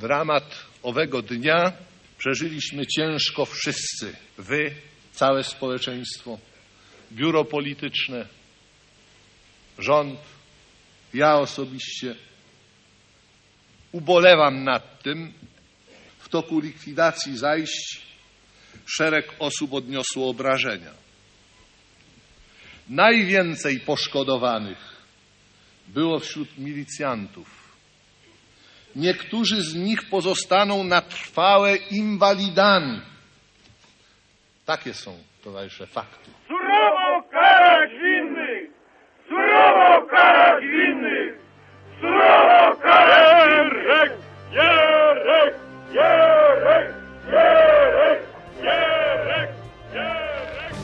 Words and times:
Dramat 0.00 0.64
owego 0.82 1.22
dnia 1.22 1.72
przeżyliśmy 2.18 2.86
ciężko 2.86 3.44
wszyscy. 3.44 4.16
Wy, 4.38 4.74
całe 5.12 5.44
społeczeństwo, 5.44 6.38
biuro 7.12 7.44
polityczne, 7.44 8.26
rząd, 9.78 10.20
ja 11.14 11.34
osobiście. 11.34 12.14
Ubolewam 13.92 14.64
nad 14.64 15.02
tym. 15.02 15.32
W 16.18 16.28
toku 16.28 16.60
likwidacji 16.60 17.38
zajść 17.38 18.02
szereg 18.86 19.34
osób 19.38 19.72
odniosło 19.72 20.28
obrażenia. 20.28 20.92
Najwięcej 22.88 23.80
poszkodowanych 23.80 24.96
było 25.88 26.18
wśród 26.18 26.58
milicjantów. 26.58 27.59
Niektórzy 28.96 29.62
z 29.62 29.74
nich 29.74 30.10
pozostaną 30.10 30.84
na 30.84 31.00
trwałe 31.00 31.76
inwalidami. 31.76 33.00
Takie 34.66 34.94
są, 34.94 35.14
towarzysze, 35.44 35.86
fakty. 35.86 36.30
Surowo 36.48 37.22
karać 37.30 37.90
winnych! 37.90 38.70
Surowo 39.28 40.06
karać 40.06 40.64
winnych! 40.64 41.38
Surowo 42.00 42.76
karać 42.82 43.30
Jerek! 43.50 44.12
Jerek! 44.52 45.54
Jerek! 45.92 46.90
Jerek! 47.26 48.22
Jerek! 48.62 49.50
Jerek! 49.94 50.74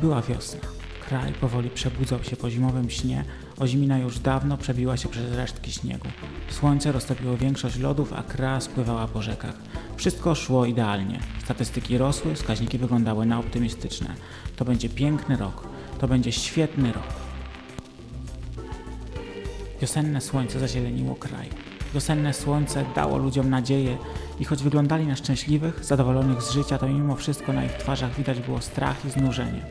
Była 0.00 0.22
wiosna. 0.22 0.60
Kraj 1.08 1.32
powoli 1.32 1.70
przebudzał 1.70 2.24
się 2.24 2.36
po 2.36 2.50
zimowym 2.50 2.90
śnie, 2.90 3.24
ozimina 3.60 3.98
już 3.98 4.18
dawno 4.18 4.56
przebiła 4.56 4.96
się 4.96 5.08
przez 5.08 5.32
resztki 5.32 5.72
śniegu. 5.72 6.08
Słońce 6.50 6.92
roztopiło 6.92 7.36
większość 7.36 7.78
lodów, 7.78 8.12
a 8.12 8.22
kra 8.22 8.60
spływała 8.60 9.08
po 9.08 9.22
rzekach. 9.22 9.54
Wszystko 9.96 10.34
szło 10.34 10.66
idealnie. 10.66 11.20
Statystyki 11.44 11.98
rosły, 11.98 12.34
wskaźniki 12.34 12.78
wyglądały 12.78 13.26
na 13.26 13.38
optymistyczne. 13.38 14.14
To 14.56 14.64
będzie 14.64 14.88
piękny 14.88 15.36
rok. 15.36 15.68
To 15.98 16.08
będzie 16.08 16.32
świetny 16.32 16.92
rok. 16.92 17.12
Wiosenne 19.80 20.20
słońce 20.20 20.58
zazieleniło 20.58 21.14
kraj. 21.14 21.48
Wiosenne 21.94 22.34
słońce 22.34 22.84
dało 22.94 23.18
ludziom 23.18 23.50
nadzieję 23.50 23.98
i 24.40 24.44
choć 24.44 24.62
wyglądali 24.62 25.06
na 25.06 25.16
szczęśliwych, 25.16 25.84
zadowolonych 25.84 26.42
z 26.42 26.50
życia, 26.50 26.78
to 26.78 26.88
mimo 26.88 27.16
wszystko 27.16 27.52
na 27.52 27.64
ich 27.64 27.72
twarzach 27.72 28.14
widać 28.14 28.40
było 28.40 28.60
strach 28.60 29.04
i 29.04 29.10
znużenie. 29.10 29.62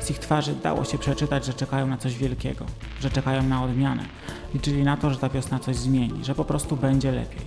Z 0.00 0.10
ich 0.10 0.18
twarzy 0.18 0.54
dało 0.62 0.84
się 0.84 0.98
przeczytać, 0.98 1.44
że 1.44 1.54
czekają 1.54 1.86
na 1.86 1.96
coś 1.96 2.16
wielkiego, 2.16 2.64
że 3.00 3.10
czekają 3.10 3.42
na 3.42 3.64
odmianę. 3.64 4.04
Liczyli 4.54 4.84
na 4.84 4.96
to, 4.96 5.10
że 5.10 5.16
ta 5.16 5.28
wiosna 5.28 5.58
coś 5.58 5.76
zmieni, 5.76 6.24
że 6.24 6.34
po 6.34 6.44
prostu 6.44 6.76
będzie 6.76 7.12
lepiej. 7.12 7.42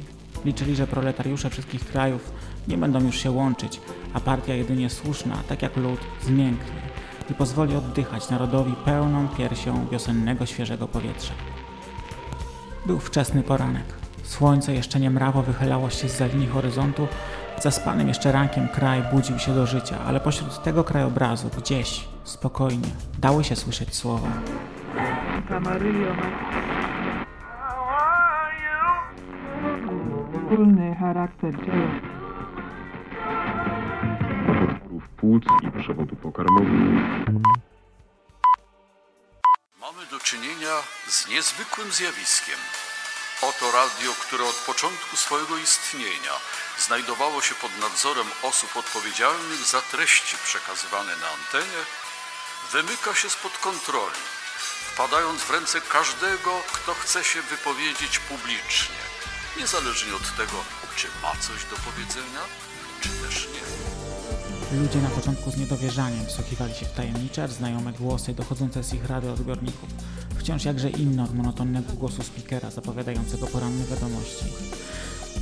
Liczyli, 0.45 0.75
że 0.75 0.87
proletariusze 0.87 1.49
wszystkich 1.49 1.85
krajów 1.85 2.31
nie 2.67 2.77
będą 2.77 3.03
już 3.03 3.17
się 3.17 3.31
łączyć, 3.31 3.81
a 4.13 4.19
partia 4.19 4.53
jedynie 4.53 4.89
słuszna, 4.89 5.35
tak 5.47 5.61
jak 5.61 5.77
lud, 5.77 5.99
zmięknie 6.21 6.87
i 7.29 7.33
pozwoli 7.33 7.75
oddychać 7.75 8.29
narodowi 8.29 8.73
pełną 8.85 9.27
piersią 9.27 9.87
wiosennego 9.91 10.45
świeżego 10.45 10.87
powietrza. 10.87 11.33
Był 12.85 12.99
wczesny 12.99 13.43
poranek. 13.43 13.96
Słońce 14.27 14.73
jeszcze 14.73 14.99
nie 14.99 15.09
mrawo 15.09 15.41
wychylało 15.43 15.89
się 15.89 16.09
z 16.09 16.33
linii 16.33 16.47
horyzontu. 16.47 17.07
Zaspanym 17.61 18.07
jeszcze 18.07 18.31
rankiem 18.31 18.67
kraj 18.67 19.03
budził 19.13 19.39
się 19.39 19.55
do 19.55 19.65
życia, 19.65 19.97
ale 20.07 20.19
pośród 20.19 20.63
tego 20.63 20.83
krajobrazu, 20.83 21.49
gdzieś, 21.57 22.07
spokojnie, 22.23 22.89
dały 23.19 23.43
się 23.43 23.55
słyszeć 23.55 23.95
słowa. 23.95 24.27
Kamaryjo 25.49 26.13
ma 26.13 26.57
wspólny 30.33 30.95
charakter 30.95 31.65
dzieła. 31.65 32.17
płuc 35.17 35.43
i 35.63 35.81
przewodu 35.81 36.15
pokarmowego. 36.15 36.71
Mamy 39.81 40.05
do 40.11 40.19
czynienia 40.19 40.73
z 41.07 41.29
niezwykłym 41.29 41.91
zjawiskiem. 41.91 42.86
Oto 43.41 43.71
radio, 43.71 44.13
które 44.13 44.43
od 44.45 44.55
początku 44.55 45.17
swojego 45.17 45.57
istnienia 45.57 46.35
znajdowało 46.85 47.41
się 47.41 47.55
pod 47.55 47.77
nadzorem 47.77 48.27
osób 48.43 48.77
odpowiedzialnych 48.77 49.61
za 49.65 49.81
treści 49.81 50.35
przekazywane 50.45 51.15
na 51.15 51.29
antenie, 51.37 51.81
wymyka 52.71 53.15
się 53.15 53.29
spod 53.29 53.57
kontroli, 53.57 54.21
wpadając 54.93 55.41
w 55.41 55.51
ręce 55.51 55.81
każdego, 55.81 56.51
kto 56.73 56.93
chce 56.93 57.23
się 57.23 57.41
wypowiedzieć 57.41 58.19
publicznie, 58.19 59.01
niezależnie 59.59 60.15
od 60.15 60.35
tego, 60.37 60.57
czy 60.95 61.07
ma 61.23 61.31
coś 61.31 61.59
do 61.71 61.75
powiedzenia, 61.87 62.43
czy 63.01 63.09
też 63.09 63.47
nie. 63.53 63.65
Ludzie 64.81 64.99
na 64.99 65.09
początku 65.09 65.51
z 65.51 65.57
niedowierzaniem 65.57 66.25
wsłuchiwali 66.25 66.75
się 66.75 66.85
w 66.85 66.91
tajemnicze, 66.91 67.47
znajome 67.47 67.91
głosy 67.91 68.33
dochodzące 68.33 68.83
z 68.83 68.93
ich 68.93 69.05
radioodbiorników, 69.05 69.89
wciąż 70.47 70.65
jakże 70.65 70.89
inne 70.89 71.23
od 71.23 71.33
monotonnego 71.33 71.93
głosu 71.93 72.23
speakera 72.23 72.71
zapowiadającego 72.71 73.47
poranne 73.47 73.85
wiadomości. 73.85 74.45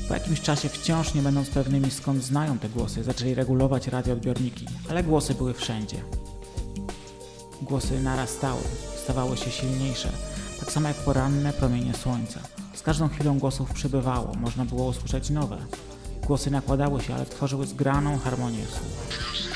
Po 0.07 0.13
jakimś 0.13 0.41
czasie, 0.41 0.69
wciąż 0.69 1.13
nie 1.13 1.21
będąc 1.21 1.49
pewnymi 1.49 1.91
skąd 1.91 2.23
znają 2.23 2.59
te 2.59 2.69
głosy, 2.69 3.03
zaczęli 3.03 3.33
regulować 3.33 3.88
radioodbiorniki, 3.88 4.66
ale 4.89 5.03
głosy 5.03 5.35
były 5.35 5.53
wszędzie. 5.53 5.97
Głosy 7.61 7.99
narastały, 7.99 8.61
stawały 9.03 9.38
się 9.38 9.51
silniejsze, 9.51 10.09
tak 10.59 10.71
samo 10.71 10.88
jak 10.88 10.97
poranne 10.97 11.53
promienie 11.53 11.93
słońca. 11.93 12.39
Z 12.75 12.81
każdą 12.81 13.09
chwilą 13.09 13.39
głosów 13.39 13.73
przybywało, 13.73 14.33
można 14.33 14.66
było 14.66 14.87
usłyszeć 14.87 15.29
nowe. 15.29 15.57
Głosy 16.27 16.51
nakładały 16.51 17.01
się, 17.01 17.16
ale 17.16 17.25
tworzyły 17.25 17.67
zgraną 17.67 18.17
harmonię 18.17 18.66
słów. 18.66 19.54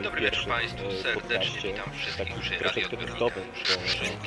Dobry 0.00 0.20
wieczór 0.20 0.46
Państwu, 0.48 0.82
serdecznie 1.02 1.60
witam 1.62 1.92
wszystkich 1.98 2.40
przy 2.40 2.58
radioodbiornikach. 2.58 3.32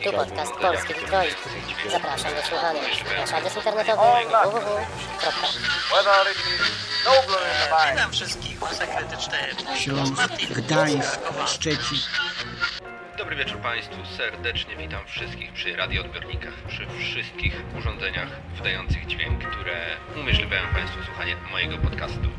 Tu 0.03 0.11
podcast 0.11 0.53
Polski 0.53 0.93
Detroit. 0.93 1.37
Zapraszam 1.91 2.35
do 2.35 2.41
słuchania. 2.41 2.81
Nasz 3.17 3.33
adres 3.33 3.55
internetowy 3.55 4.01
www. 4.25 4.85
Witam 7.91 8.11
wszystkich, 8.11 8.61
masa 8.61 8.87
krytyczne. 8.87 9.37
Śląsk, 9.77 10.29
Gdańsk, 10.49 11.19
Szczecin. 11.47 11.97
Dobry 13.25 13.37
wieczór 13.37 13.59
Państwu, 13.59 13.95
serdecznie 14.17 14.75
witam 14.75 15.05
wszystkich 15.07 15.53
przy 15.53 15.75
radioodbiornikach, 15.75 16.53
przy 16.67 16.87
wszystkich 16.99 17.61
urządzeniach 17.77 18.27
wydających 18.57 19.07
dźwięk, 19.07 19.43
które 19.49 19.97
umożliwiają 20.15 20.73
Państwu 20.73 21.03
słuchanie 21.05 21.35
mojego 21.51 21.77
podcastu. 21.77 22.29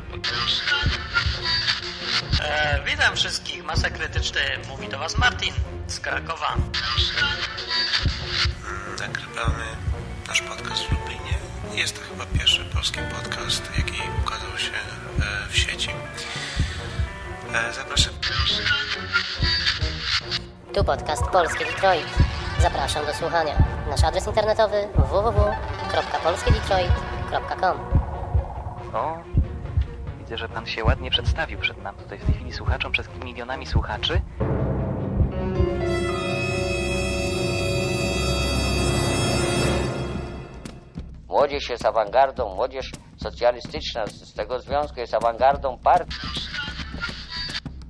E, 2.41 2.81
witam 2.85 3.15
wszystkich, 3.15 3.63
masa 3.63 3.89
krytyczne. 3.89 4.41
Mówi 4.67 4.87
do 4.89 4.99
Was 4.99 5.17
Martin 5.17 5.53
z 5.87 5.99
Krakowa. 5.99 6.55
Nagrywamy 8.99 9.65
nasz 10.27 10.41
podcast 10.41 10.83
w 10.83 10.91
Lublinie. 10.91 11.37
Jest 11.73 11.95
to 11.95 12.13
chyba 12.13 12.25
pierwszy 12.25 12.65
polski 12.65 12.99
podcast, 13.15 13.71
jaki 13.77 14.01
ukazał 14.23 14.57
się 14.57 14.71
e, 14.71 15.47
w 15.49 15.57
sieci. 15.57 15.89
E, 17.53 17.73
Zapraszam. 17.73 18.13
Tu 20.73 20.83
podcast 20.83 21.23
Polski 21.31 21.65
Detroit. 21.65 22.07
Zapraszam 22.59 23.05
do 23.05 23.13
słuchania. 23.13 23.53
Nasz 23.89 24.03
adres 24.03 24.27
internetowy 24.27 24.87
www.polskiedetroit.com 24.95 27.77
O, 28.93 29.17
widzę, 30.19 30.37
że 30.37 30.49
pan 30.49 30.65
się 30.65 30.83
ładnie 30.83 31.09
przedstawił 31.11 31.59
przed 31.59 31.83
nam 31.83 31.95
tutaj 31.95 32.19
w 32.19 32.25
tej 32.25 32.35
chwili 32.35 32.53
słuchaczom, 32.53 32.91
przed 32.91 33.23
milionami 33.23 33.65
słuchaczy. 33.65 34.21
Młodzież 41.27 41.69
jest 41.69 41.85
awangardą, 41.85 42.55
młodzież 42.55 42.91
socjalistyczna 43.17 44.07
z 44.07 44.11
z 44.11 44.33
tego 44.33 44.59
związku 44.59 44.99
jest 44.99 45.13
awangardą 45.13 45.77
partii. 45.77 46.17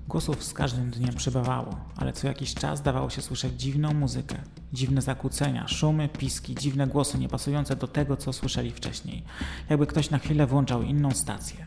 Głosów 0.08 0.44
z 0.44 0.54
każdym 0.54 0.92
dniem 0.92 1.16
przybywało, 1.16 1.76
ale 1.98 2.14
co 2.14 2.28
jakiś 2.28 2.54
czas 2.54 2.82
dawało 2.82 3.10
się 3.10 3.22
słyszeć 3.22 3.54
dziwną 3.54 3.94
muzykę, 3.94 4.36
dziwne 4.74 5.02
zakłócenia, 5.02 5.68
szumy, 5.68 6.10
piski, 6.10 6.56
dziwne 6.56 6.88
głosy 6.88 7.18
niepasujące 7.18 7.76
do 7.76 7.88
tego, 7.88 8.18
co 8.18 8.34
słyszeli 8.34 8.72
wcześniej, 8.72 9.24
jakby 9.70 9.88
ktoś 9.88 10.10
na 10.10 10.20
chwilę 10.20 10.48
włączał 10.48 10.82
inną 10.82 11.12
stację. 11.12 11.66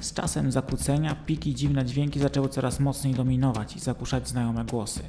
Z 0.00 0.12
czasem 0.12 0.52
zakłócenia, 0.52 1.14
piki, 1.26 1.54
dziwne 1.54 1.84
dźwięki 1.84 2.20
zaczęły 2.20 2.48
coraz 2.48 2.80
mocniej 2.80 3.14
dominować 3.14 3.76
i 3.76 3.80
zagłuszać 3.80 4.28
znajome 4.28 4.64
głosy, 4.64 5.02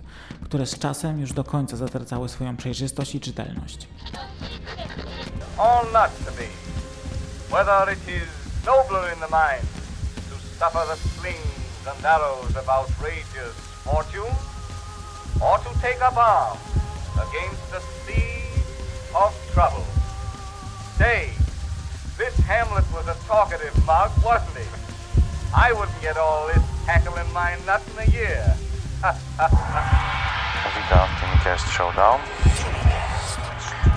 które 0.44 0.66
z 0.66 0.80
czasem 0.80 1.20
już 1.20 1.34
do 1.34 1.44
końca 1.44 1.78
zatracały 1.78 2.30
swoją 2.30 2.58
przejrzystość 2.58 3.16
i 3.16 3.20
czytelność. 3.20 3.88
All 5.58 5.86
not 5.94 6.26
to 6.26 6.32
be. 6.32 6.48
Whether 7.50 7.94
it 7.94 8.08
is 8.08 8.30
nobler 8.66 9.14
in 9.14 9.20
the 9.20 9.28
mind 9.28 9.68
to 10.30 10.36
suffer 10.36 10.88
the 10.88 11.10
slings 11.20 11.51
and 11.88 12.06
arrows 12.06 12.56
of 12.56 12.68
outrageous 12.70 13.56
fortune, 13.84 14.34
or 15.42 15.58
to 15.58 15.70
take 15.82 16.02
up 16.02 16.18
arms 16.18 16.62
against 17.16 17.62
the 17.72 17.80
sea 18.06 18.44
of 19.16 19.34
trouble. 19.54 19.86
Say, 20.98 21.30
this 22.18 22.36
Hamlet 22.46 22.86
was 22.94 23.08
a 23.08 23.16
talkative 23.28 23.76
mug, 23.86 24.12
wasn't 24.24 24.58
he? 24.58 24.68
I 25.56 25.74
wouldn't 25.74 26.02
get 26.02 26.18
all 26.18 26.48
this 26.48 26.64
tackle 26.86 27.16
in 27.18 27.32
my 27.34 27.58
nuts 27.66 27.88
in 27.94 28.00
a 28.00 28.12
year. 28.12 28.56
Witam 30.76 31.08
w 31.08 31.22
Tynicast 31.22 31.68
Showdown. 31.70 32.20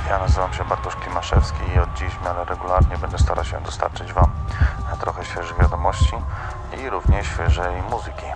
Ja 0.09 0.19
nazywam 0.19 0.53
się 0.53 0.65
Bartosz 0.65 0.97
Klimaszewski 0.97 1.59
i 1.77 1.79
od 1.79 1.95
dziś 1.95 2.09
w 2.09 2.25
miarę 2.25 2.45
regularnie 2.45 2.97
będę 2.99 3.19
starał 3.19 3.45
się 3.45 3.61
dostarczyć 3.61 4.13
Wam 4.13 4.31
trochę 5.05 5.25
świeżych 5.25 5.59
wiadomości 5.59 6.17
i 6.81 6.91
równie 6.91 7.25
świeżej 7.25 7.83
muzyki. 7.91 8.27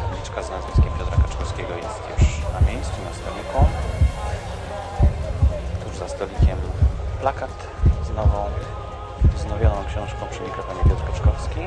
Tabliczka 0.00 0.42
z 0.42 0.50
nazwiskiem 0.50 0.92
Piotra 0.98 1.16
Kaczkowskiego 1.16 1.74
jest 1.74 2.02
już 2.18 2.52
na 2.52 2.60
miejscu, 2.68 2.92
na 3.04 3.12
stoliku. 3.12 3.58
Tuż 5.84 5.96
za 5.96 6.08
stolikiem 6.08 6.58
plakat 7.20 7.66
z 8.06 8.10
nową, 8.10 8.44
wznowioną 9.34 9.84
książką 9.88 10.26
przy 10.30 10.40
mikrofonie 10.40 10.80
Piotr 10.84 11.04
Kaczkowski. 11.06 11.60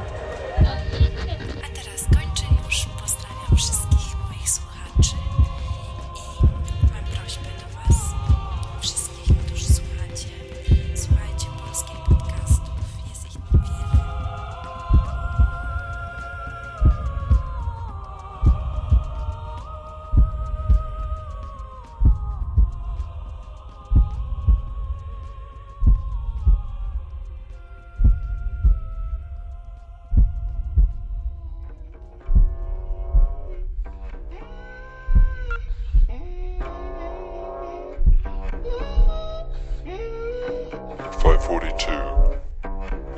42. 41.48 42.40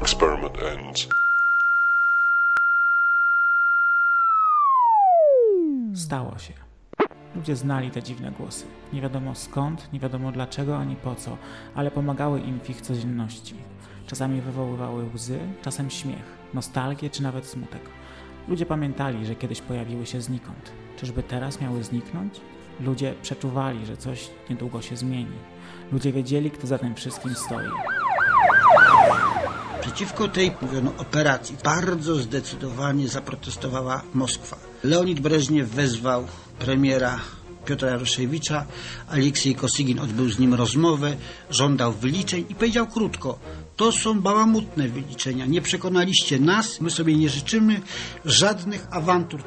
Experiment 0.01 0.57
ends. 0.63 1.07
Stało 5.93 6.37
się. 6.37 6.53
Ludzie 7.35 7.55
znali 7.55 7.91
te 7.91 8.03
dziwne 8.03 8.31
głosy. 8.31 8.65
Nie 8.93 9.01
wiadomo 9.01 9.35
skąd, 9.35 9.93
nie 9.93 9.99
wiadomo 9.99 10.31
dlaczego 10.31 10.77
ani 10.77 10.95
po 10.95 11.15
co, 11.15 11.37
ale 11.75 11.91
pomagały 11.91 12.39
im 12.39 12.59
w 12.59 12.69
ich 12.69 12.81
codzienności. 12.81 13.55
Czasami 14.07 14.41
wywoływały 14.41 15.05
łzy, 15.15 15.39
czasem 15.61 15.89
śmiech, 15.89 16.37
nostalgię 16.53 17.09
czy 17.09 17.23
nawet 17.23 17.45
smutek. 17.45 17.81
Ludzie 18.47 18.65
pamiętali, 18.65 19.25
że 19.25 19.35
kiedyś 19.35 19.61
pojawiły 19.61 20.05
się 20.05 20.21
znikąd. 20.21 20.71
Czyżby 20.97 21.23
teraz 21.23 21.61
miały 21.61 21.83
zniknąć? 21.83 22.41
Ludzie 22.79 23.13
przeczuwali, 23.21 23.85
że 23.85 23.97
coś 23.97 24.29
niedługo 24.49 24.81
się 24.81 24.97
zmieni. 24.97 25.37
Ludzie 25.91 26.11
wiedzieli, 26.11 26.51
kto 26.51 26.67
za 26.67 26.77
tym 26.77 26.95
wszystkim 26.95 27.35
stoi. 27.35 27.98
Przeciwko 29.99 30.27
tej, 30.27 30.51
mówiono, 30.61 30.93
operacji. 30.97 31.55
Bardzo 31.63 32.15
zdecydowanie 32.15 33.07
zaprotestowała 33.07 34.01
Moskwa. 34.13 34.57
Leonid 34.83 35.19
Breżniew 35.19 35.69
wezwał 35.69 36.27
premiera 36.59 37.19
Piotra 37.65 37.89
Jaroszewicza, 37.89 38.65
Aleksiej 39.09 39.55
Kosygin 39.55 39.99
odbył 39.99 40.29
z 40.29 40.39
nim 40.39 40.53
rozmowę, 40.53 41.15
żądał 41.49 41.93
wyliczeń 41.93 42.45
i 42.49 42.55
powiedział 42.55 42.87
krótko, 42.87 43.39
to 43.75 43.91
są 43.91 44.21
bałamutne 44.21 44.87
wyliczenia, 44.87 45.45
nie 45.45 45.61
przekonaliście 45.61 46.39
nas, 46.39 46.81
my 46.81 46.89
sobie 46.89 47.15
nie 47.15 47.29
życzymy 47.29 47.81
żadnych 48.25 48.87
awantur. 48.91 49.43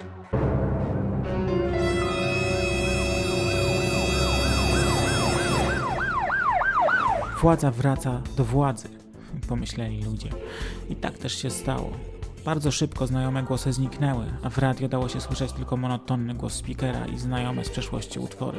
Władza 7.40 7.70
wraca 7.70 8.22
do 8.36 8.44
władzy, 8.44 9.01
pomyśleli 9.48 10.04
ludzie. 10.04 10.28
I 10.90 10.96
tak 10.96 11.18
też 11.18 11.42
się 11.42 11.50
stało. 11.50 11.90
Bardzo 12.44 12.70
szybko 12.70 13.06
znajome 13.06 13.42
głosy 13.42 13.72
zniknęły, 13.72 14.24
a 14.42 14.50
w 14.50 14.58
radio 14.58 14.88
dało 14.88 15.08
się 15.08 15.20
słyszeć 15.20 15.52
tylko 15.52 15.76
monotonny 15.76 16.34
głos 16.34 16.54
speakera 16.54 17.06
i 17.06 17.18
znajome 17.18 17.64
z 17.64 17.70
przeszłości 17.70 18.18
utwory. 18.18 18.58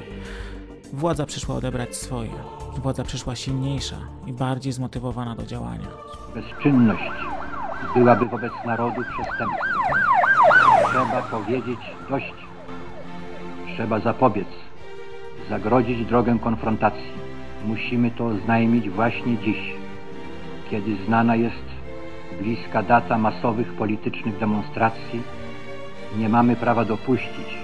Władza 0.94 1.25
przyszła 1.25 1.56
odebrać 1.56 1.96
swoje. 1.96 2.31
Władza 2.78 3.04
przyszła 3.04 3.36
silniejsza 3.36 3.98
i 4.28 4.34
bardziej 4.34 4.74
zmotywowana 4.74 5.36
do 5.36 5.46
działania. 5.46 5.88
Bezczynność 6.36 7.04
byłaby 7.96 8.25
wobec 8.25 8.54
narodu 8.66 9.02
przestępstwem. 9.02 9.80
Trzeba 10.90 11.22
powiedzieć 11.22 11.80
dość. 12.10 12.34
Trzeba 13.75 14.00
zapobiec, 14.00 14.48
zagrodzić 15.50 16.08
drogę 16.08 16.40
konfrontacji. 16.40 17.12
Musimy 17.66 18.12
to 18.12 18.25
oznajmić 18.25 18.90
właśnie 18.90 19.38
dziś, 19.38 19.58
kiedy 20.69 21.06
znana 21.06 21.36
jest 21.36 21.65
bliska 22.42 22.83
data 22.83 23.18
masowych 23.18 23.74
politycznych 23.74 24.39
demonstracji. 24.39 25.21
Nie 26.18 26.30
mamy 26.30 26.56
prawa 26.56 26.86
dopuścić, 26.86 27.57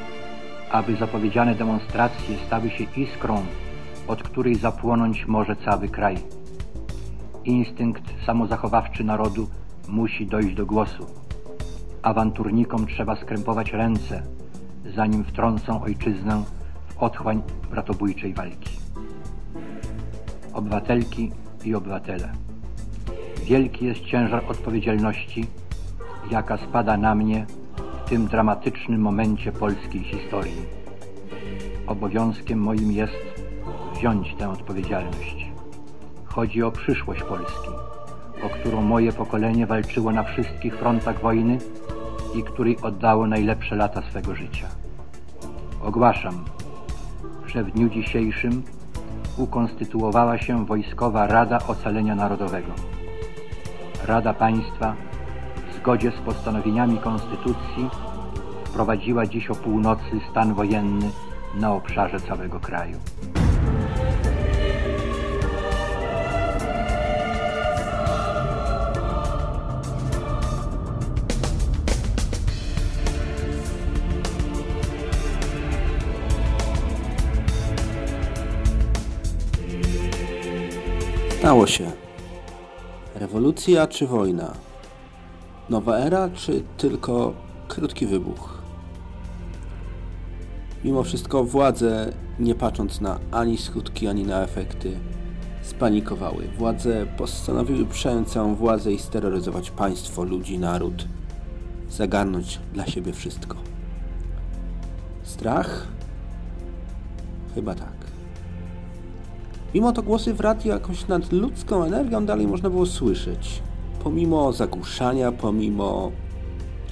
aby 0.72 0.96
zapowiedziane 0.96 1.56
demonstracje 1.56 2.38
stały 2.48 2.69
się 2.69 2.84
iskrą, 2.84 3.46
od 4.07 4.24
której 4.24 4.56
zapłonąć 4.56 5.25
może 5.28 5.56
cały 5.56 5.90
kraj. 5.90 6.18
Instynkt 7.46 8.04
samozachowawczy 8.25 9.04
narodu 9.04 9.50
musi 9.88 10.25
dojść 10.25 10.56
do 10.56 10.66
głosu. 10.66 11.06
Awanturnikom 12.01 12.88
trzeba 12.88 13.16
skrępować 13.16 13.74
ręce, 13.74 14.24
zanim 14.96 15.24
wtrącą 15.24 15.81
ojczyznę 15.81 16.44
w 16.88 17.04
otchłań 17.04 17.42
bratobójczej 17.72 18.34
walki. 18.34 18.78
Obywatelki 20.54 21.31
i 21.66 21.75
obywatele, 21.75 22.31
wielki 23.50 23.86
jest 23.86 24.01
ciężar 24.01 24.44
odpowiedzialności, 24.48 25.46
jaka 26.31 26.57
spada 26.57 26.98
na 26.98 27.16
mnie 27.16 27.46
w 28.06 28.10
tym 28.10 28.28
dramatycznym 28.28 29.01
momencie 29.01 29.51
polskiej 29.51 30.04
historii. 30.04 30.62
Obowiązkiem 31.88 32.60
moim 32.60 32.91
jest 32.91 33.13
wziąć 33.94 34.36
tę 34.36 34.50
odpowiedzialność. 34.50 35.51
Chodzi 36.25 36.63
o 36.63 36.72
przyszłość 36.72 37.24
Polski, 37.24 37.70
o 38.44 38.50
którą 38.50 38.82
moje 38.82 39.13
pokolenie 39.13 39.68
walczyło 39.68 40.12
na 40.12 40.24
wszystkich 40.24 40.75
frontach 40.75 41.22
wojny 41.22 41.58
i 42.36 42.44
której 42.44 42.77
oddało 42.82 43.27
najlepsze 43.27 43.75
lata 43.75 44.01
swego 44.01 44.36
życia. 44.36 44.68
Ogłaszam, 45.84 46.46
że 47.48 47.63
w 47.63 47.72
dniu 47.72 47.89
dzisiejszym 47.89 48.63
ukonstytuowała 49.38 50.38
się 50.38 50.65
Wojskowa 50.65 51.27
Rada 51.27 51.60
Ocalenia 51.68 52.15
Narodowego. 52.15 52.88
Rada 54.06 54.34
Państwa 54.34 54.96
w 55.70 55.77
zgodzie 55.77 56.12
z 56.12 56.25
postanowieniami 56.25 56.98
Konstytucji 56.98 57.89
wprowadziła 58.65 59.25
dziś 59.25 59.50
o 59.50 59.56
północy 59.56 60.20
stan 60.32 60.53
wojenny 60.53 61.10
na 61.56 61.74
obszarze 61.74 62.20
całego 62.20 62.60
kraju. 62.60 62.98
Stało 81.39 81.68
się. 81.68 81.88
Rewolucja 83.29 83.88
czy 83.88 84.07
wojna? 84.07 84.53
Nowa 85.69 85.98
era 85.98 86.29
czy 86.29 86.63
tylko 86.77 87.33
krótki 87.67 88.07
wybuch? 88.07 88.62
Mimo 90.83 91.03
wszystko 91.03 91.43
władze, 91.43 92.13
nie 92.39 92.55
patrząc 92.55 93.01
na 93.01 93.19
ani 93.31 93.57
skutki, 93.57 94.07
ani 94.07 94.24
na 94.24 94.43
efekty, 94.43 94.98
spanikowały. 95.62 96.48
Władze 96.57 97.05
postanowiły 97.17 97.86
przejąć 97.86 98.27
całą 98.27 98.55
władzę 98.55 98.91
i 98.91 99.00
steroryzować 99.00 99.71
państwo, 99.71 100.24
ludzi, 100.24 100.59
naród. 100.59 101.07
Zagarnąć 101.89 102.59
dla 102.74 102.88
siebie 102.88 103.13
wszystko. 103.13 103.57
Strach? 105.24 105.88
Chyba 107.55 107.75
tak. 107.75 107.99
Mimo 109.74 109.92
to 109.92 110.04
głosy 110.04 110.34
w 110.34 110.40
radiu 110.40 110.70
jakąś 110.70 111.08
nadludzką 111.08 111.84
energią 111.84 112.26
dalej 112.26 112.48
można 112.48 112.70
było 112.70 112.86
słyszeć. 112.86 113.62
Pomimo 114.04 114.54
zagłuszania, 114.54 115.32
pomimo 115.32 116.12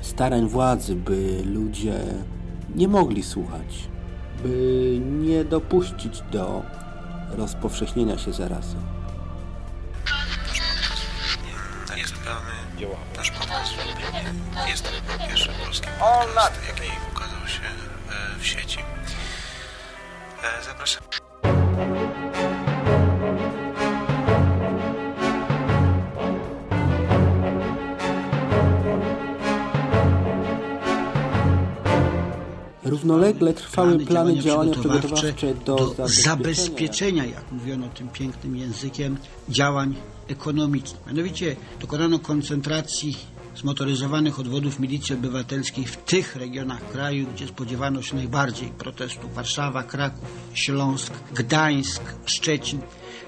starań 0.01 0.47
władzy, 0.47 0.95
by 0.95 1.41
ludzie 1.45 1.99
nie 2.75 2.87
mogli 2.87 3.23
słuchać, 3.23 3.87
by 4.43 4.99
nie 5.01 5.43
dopuścić 5.43 6.23
do 6.31 6.63
rozpowszechnienia 7.31 8.17
się 8.17 8.33
zarazy. 8.33 8.75
Nagrywamy 12.27 12.51
nasz 13.17 13.31
podcast 13.31 13.73
w 13.73 13.77
Lublinie. 13.77 14.33
Jest 14.67 14.83
to 14.83 14.89
chyba 14.89 15.27
pierwszy 15.27 15.49
polski 15.65 15.87
podcast, 15.99 16.51
jaki 16.67 16.91
ukazał 17.11 17.47
się 17.47 17.61
e, 17.63 18.39
w 18.39 18.45
sieci. 18.45 18.79
E, 20.43 20.63
Zapraszam. 20.63 21.06
Równolegle 32.89 33.53
trwały 33.53 33.99
plany 33.99 34.39
działania 34.39 34.71
przygotowawcze 34.71 35.53
do, 35.53 35.75
do 35.75 35.87
zabezpieczenia. 35.87 36.23
zabezpieczenia, 36.23 37.25
jak 37.25 37.51
mówiono 37.51 37.87
tym 37.87 38.09
pięknym 38.09 38.55
językiem, 38.55 39.17
działań 39.49 39.95
ekonomicznych. 40.27 41.07
Mianowicie 41.07 41.55
dokonano 41.79 42.19
koncentracji 42.19 43.17
zmotoryzowanych 43.55 44.39
odwodów 44.39 44.79
milicji 44.79 45.15
obywatelskiej 45.15 45.85
w 45.85 45.97
tych 45.97 46.35
regionach 46.35 46.91
kraju, 46.91 47.27
gdzie 47.35 47.47
spodziewano 47.47 48.01
się 48.01 48.15
najbardziej 48.15 48.69
protestów. 48.69 49.33
Warszawa, 49.33 49.83
Kraków, 49.83 50.29
Śląsk, 50.53 51.13
Gdańsk, 51.33 52.01
Szczecin. 52.25 52.81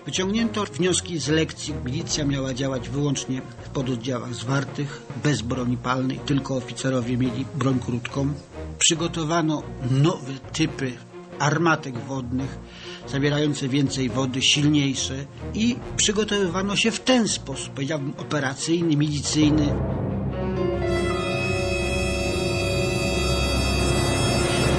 Wyciągnięto 0.05 0.63
wnioski 0.65 1.19
z 1.19 1.27
lekcji. 1.27 1.73
Milicja 1.85 2.25
miała 2.25 2.53
działać 2.53 2.89
wyłącznie 2.89 3.41
w 3.65 3.69
pododdziałach 3.69 4.35
zwartych, 4.35 5.01
bez 5.23 5.41
broni 5.41 5.77
palnej, 5.77 6.19
tylko 6.25 6.55
oficerowie 6.55 7.17
mieli 7.17 7.45
broń 7.55 7.79
krótką. 7.79 8.33
Przygotowano 8.79 9.63
nowe 9.91 10.33
typy 10.53 10.91
armatek 11.39 11.97
wodnych, 11.97 12.59
zawierające 13.07 13.67
więcej 13.67 14.09
wody, 14.09 14.41
silniejsze 14.41 15.25
i 15.53 15.75
przygotowywano 15.97 16.75
się 16.75 16.91
w 16.91 16.99
ten 16.99 17.27
sposób, 17.27 17.73
powiedziałbym 17.73 18.13
operacyjny, 18.17 18.95
milicyjny. 18.95 19.75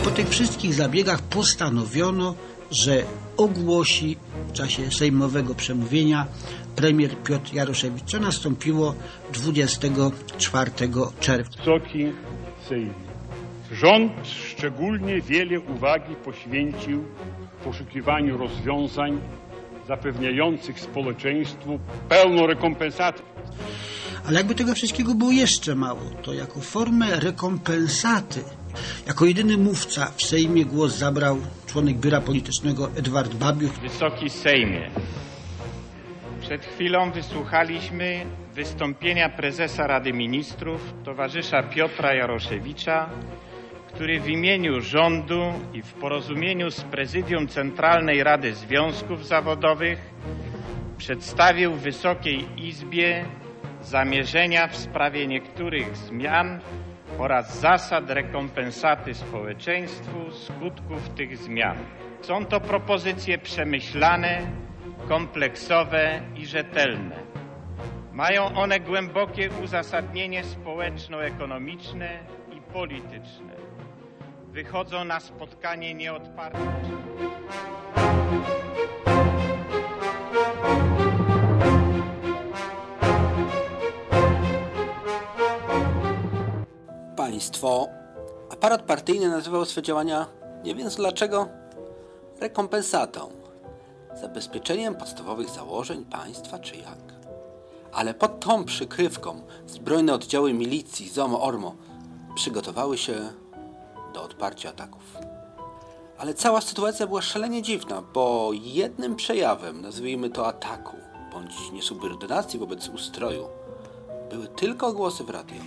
Po 0.04 0.10
tych 0.10 0.28
wszystkich 0.28 0.74
zabiegach 0.74 1.22
postanowiono, 1.22 2.34
że 2.70 3.02
ogłosi 3.36 4.16
w 4.48 4.52
czasie 4.52 4.90
sejmowego 4.90 5.54
przemówienia 5.54 6.26
premier 6.76 7.22
Piotr 7.22 7.54
Jaroszewicz, 7.54 8.04
co 8.04 8.20
nastąpiło 8.20 8.94
24 9.32 10.70
czerwca. 11.20 11.58
Wysoki 11.58 12.12
Sejmie. 12.68 13.09
Rząd 13.72 14.12
szczególnie 14.28 15.20
wiele 15.20 15.60
uwagi 15.60 16.14
poświęcił 16.14 17.04
poszukiwaniu 17.64 18.36
rozwiązań 18.38 19.20
zapewniających 19.88 20.80
społeczeństwu 20.80 21.78
pełną 22.08 22.46
rekompensatę. 22.46 23.22
Ale 24.26 24.36
jakby 24.38 24.54
tego 24.54 24.74
wszystkiego 24.74 25.14
było 25.14 25.30
jeszcze 25.30 25.74
mało, 25.74 26.00
to 26.22 26.32
jako 26.32 26.60
formę 26.60 27.20
rekompensaty, 27.20 28.44
jako 29.06 29.24
jedyny 29.26 29.56
mówca 29.56 30.12
w 30.16 30.22
Sejmie 30.22 30.64
głos 30.64 30.96
zabrał 30.96 31.38
członek 31.66 31.96
biura 31.96 32.20
politycznego 32.20 32.90
Edward 32.96 33.34
Babiuch. 33.34 33.72
Wysoki 33.72 34.30
Sejmie. 34.30 34.90
Przed 36.40 36.64
chwilą 36.64 37.10
wysłuchaliśmy 37.10 38.26
wystąpienia 38.54 39.28
prezesa 39.28 39.86
Rady 39.86 40.12
Ministrów, 40.12 40.94
towarzysza 41.04 41.62
Piotra 41.62 42.14
Jaroszewicza, 42.14 43.10
który 43.94 44.20
w 44.20 44.28
imieniu 44.28 44.80
rządu 44.80 45.52
i 45.74 45.82
w 45.82 45.94
porozumieniu 45.94 46.70
z 46.70 46.80
Prezydium 46.80 47.48
Centralnej 47.48 48.22
Rady 48.22 48.54
Związków 48.54 49.26
Zawodowych 49.26 50.14
przedstawił 50.98 51.74
Wysokiej 51.74 52.46
Izbie 52.56 53.24
zamierzenia 53.82 54.68
w 54.68 54.76
sprawie 54.76 55.26
niektórych 55.26 55.96
zmian 55.96 56.60
oraz 57.18 57.60
zasad 57.60 58.10
rekompensaty 58.10 59.14
społeczeństwu 59.14 60.30
skutków 60.30 61.08
tych 61.08 61.36
zmian. 61.36 61.76
Są 62.20 62.44
to 62.44 62.60
propozycje 62.60 63.38
przemyślane, 63.38 64.40
kompleksowe 65.08 66.20
i 66.36 66.46
rzetelne. 66.46 67.16
Mają 68.12 68.44
one 68.44 68.80
głębokie 68.80 69.50
uzasadnienie 69.64 70.44
społeczno-ekonomiczne 70.44 72.18
i 72.52 72.60
polityczne. 72.72 73.59
Wychodzą 74.52 75.04
na 75.04 75.20
spotkanie 75.20 75.94
nieodparte. 75.94 76.58
Państwo, 87.16 87.88
aparat 88.52 88.82
partyjny 88.82 89.28
nazywał 89.28 89.64
swe 89.64 89.82
działania, 89.82 90.26
nie 90.64 90.74
więc 90.74 90.96
dlaczego, 90.96 91.48
rekompensatą, 92.40 93.30
zabezpieczeniem 94.20 94.94
podstawowych 94.94 95.48
założeń 95.48 96.04
państwa 96.04 96.58
czy 96.58 96.76
jak. 96.76 97.30
Ale 97.92 98.14
pod 98.14 98.40
tą 98.40 98.64
przykrywką 98.64 99.42
zbrojne 99.66 100.14
oddziały 100.14 100.54
milicji 100.54 101.08
ZOMO 101.08 101.42
ORMO 101.42 101.74
przygotowały 102.34 102.98
się 102.98 103.14
do 104.12 104.22
odparcia 104.22 104.68
ataków. 104.68 105.02
Ale 106.18 106.34
cała 106.34 106.60
sytuacja 106.60 107.06
była 107.06 107.22
szalenie 107.22 107.62
dziwna, 107.62 108.02
bo 108.02 108.50
jednym 108.52 109.16
przejawem, 109.16 109.80
nazwijmy 109.80 110.30
to 110.30 110.46
ataku, 110.46 110.96
bądź 111.32 111.54
niesubordynacji 111.72 112.58
wobec 112.58 112.88
ustroju, 112.88 113.48
były 114.30 114.48
tylko 114.48 114.92
głosy 114.92 115.24
w 115.24 115.30
radio. 115.30 115.62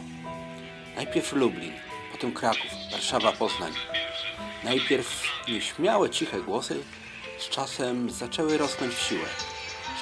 Najpierw 0.96 1.34
Lublin, 1.34 1.74
potem 2.12 2.34
Kraków, 2.34 2.72
Warszawa, 2.92 3.32
Poznań. 3.32 3.72
Najpierw 4.64 5.24
nieśmiałe, 5.48 6.10
ciche 6.10 6.42
głosy 6.42 6.80
z 7.40 7.50
czasem 7.50 8.10
zaczęły 8.10 8.58
rosnąć 8.58 8.94
w 8.94 9.02
siłę. 9.02 9.26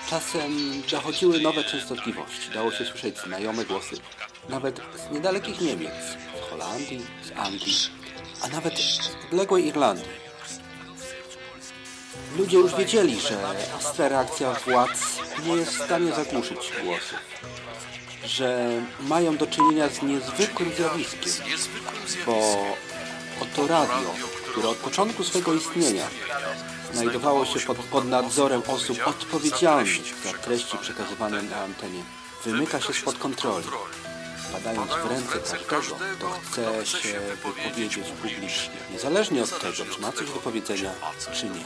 Z 0.06 0.10
czasem 0.10 0.52
dochodziły 0.92 1.40
nowe 1.40 1.64
częstotliwości. 1.64 2.52
Dało 2.54 2.72
się 2.72 2.86
słyszeć 2.86 3.18
znajome 3.20 3.66
głosy, 3.66 3.96
nawet 4.50 4.82
z 4.96 5.14
niedalekich 5.14 5.62
Niemiec, 5.62 5.94
z 6.40 6.50
Holandii, 6.50 7.06
z 7.24 7.32
Anglii, 7.38 8.01
a 8.42 8.48
nawet 8.48 8.74
odległej 9.26 9.68
Irlandii. 9.68 10.22
Ludzie 12.38 12.58
już 12.58 12.76
wiedzieli, 12.76 13.22
że 13.22 13.38
ostra 13.80 14.10
reakcja 14.10 14.54
władz 14.54 15.00
nie 15.46 15.56
jest 15.56 15.72
w 15.72 15.86
stanie 15.86 16.12
zagłuszyć 16.14 16.72
głosów 16.84 17.20
że 18.26 18.82
mają 19.00 19.38
do 19.38 19.48
czynienia 19.48 19.90
z 19.90 20.02
niezwykłym 20.02 20.72
zjawiskiem, 20.74 21.34
bo 22.26 22.66
oto 23.42 23.68
radio, 23.68 24.14
które 24.52 24.70
od 24.70 24.78
początku 24.78 25.24
swego 25.24 25.54
istnienia 25.54 26.08
znajdowało 26.94 27.46
się 27.46 27.60
pod, 27.60 27.78
pod 27.78 28.06
nadzorem 28.06 28.62
osób 28.68 28.98
odpowiedzialnych 29.06 30.24
za 30.24 30.34
treści 30.34 30.78
przekazywane 30.78 31.42
na 31.42 31.58
antenie, 31.58 32.04
wymyka 32.46 32.82
się 32.82 32.94
spod 32.94 33.18
kontroli, 33.18 33.66
padając 34.54 34.92
w 34.92 35.06
ręce 35.06 35.58
każdego, 35.68 36.30
kto 36.52 36.62
chce 36.84 36.86
się 36.86 37.20
wypowiedzieć 37.20 38.08
publicznie, 38.22 38.74
niezależnie 38.92 39.44
od 39.44 39.60
tego, 39.60 39.86
czy 39.96 40.02
ma 40.02 40.12
coś 40.12 40.32
do 40.32 40.40
powiedzenia, 40.40 40.92
czy 41.34 41.46
nie. 41.46 41.66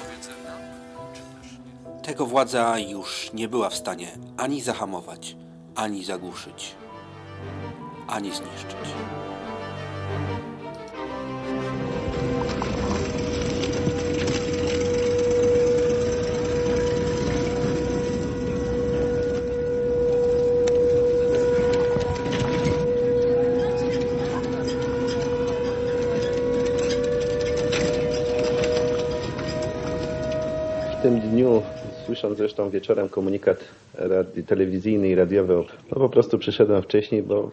Tego 2.04 2.26
władza 2.26 2.80
już 2.80 3.30
nie 3.34 3.48
była 3.48 3.70
w 3.70 3.76
stanie 3.76 4.18
ani 4.38 4.62
zahamować, 4.62 5.36
ani 5.76 6.06
zagłuszyć, 6.06 6.76
ani 8.08 8.30
zniszczyć. 8.30 8.90
Słysząc 32.16 32.38
zresztą 32.38 32.70
wieczorem 32.70 33.10
komunikat 33.10 33.66
telewizyjny 34.48 35.10
i 35.10 35.16
radiowy, 35.16 35.54
no 35.92 35.98
po 35.98 36.10
prostu 36.10 36.38
przyszedłem 36.38 36.82
wcześniej, 36.82 37.24
bo 37.24 37.52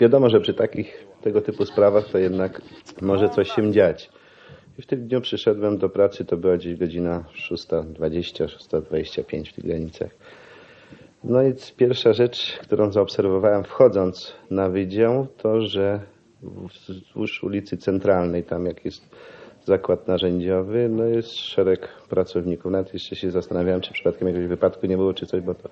wiadomo, 0.00 0.30
że 0.30 0.40
przy 0.40 0.54
takich 0.54 1.04
tego 1.22 1.40
typu 1.40 1.66
sprawach 1.66 2.08
to 2.08 2.18
jednak 2.18 2.62
może 3.00 3.28
coś 3.28 3.50
się 3.50 3.72
dziać. 3.72 4.10
I 4.78 4.82
w 4.82 4.86
tym 4.86 5.08
dniu 5.08 5.20
przyszedłem 5.20 5.78
do 5.78 5.88
pracy, 5.88 6.24
to 6.24 6.36
była 6.36 6.56
gdzieś 6.56 6.78
godzina 6.78 7.24
6.20, 7.50 8.46
6.25 8.46 9.50
w 9.50 9.52
tych 9.52 9.64
granicach. 9.64 10.10
No 11.24 11.42
i 11.42 11.54
pierwsza 11.76 12.12
rzecz, 12.12 12.58
którą 12.62 12.92
zaobserwowałem 12.92 13.64
wchodząc 13.64 14.34
na 14.50 14.68
wydział, 14.68 15.26
to 15.36 15.60
że 15.60 16.00
wzdłuż 16.42 17.44
ulicy 17.44 17.76
Centralnej, 17.76 18.44
tam 18.44 18.66
jak 18.66 18.84
jest 18.84 19.02
zakład 19.68 20.08
narzędziowy, 20.08 20.88
no 20.88 21.04
jest 21.04 21.28
szereg 21.28 21.88
pracowników. 22.08 22.72
Nawet 22.72 22.94
jeszcze 22.94 23.16
się 23.16 23.30
zastanawiałem, 23.30 23.80
czy 23.80 23.92
przypadkiem 23.92 24.28
jakiegoś 24.28 24.48
wypadku 24.48 24.86
nie 24.86 24.96
było, 24.96 25.14
czy 25.14 25.26
coś, 25.26 25.40
bo 25.40 25.54
to 25.54 25.68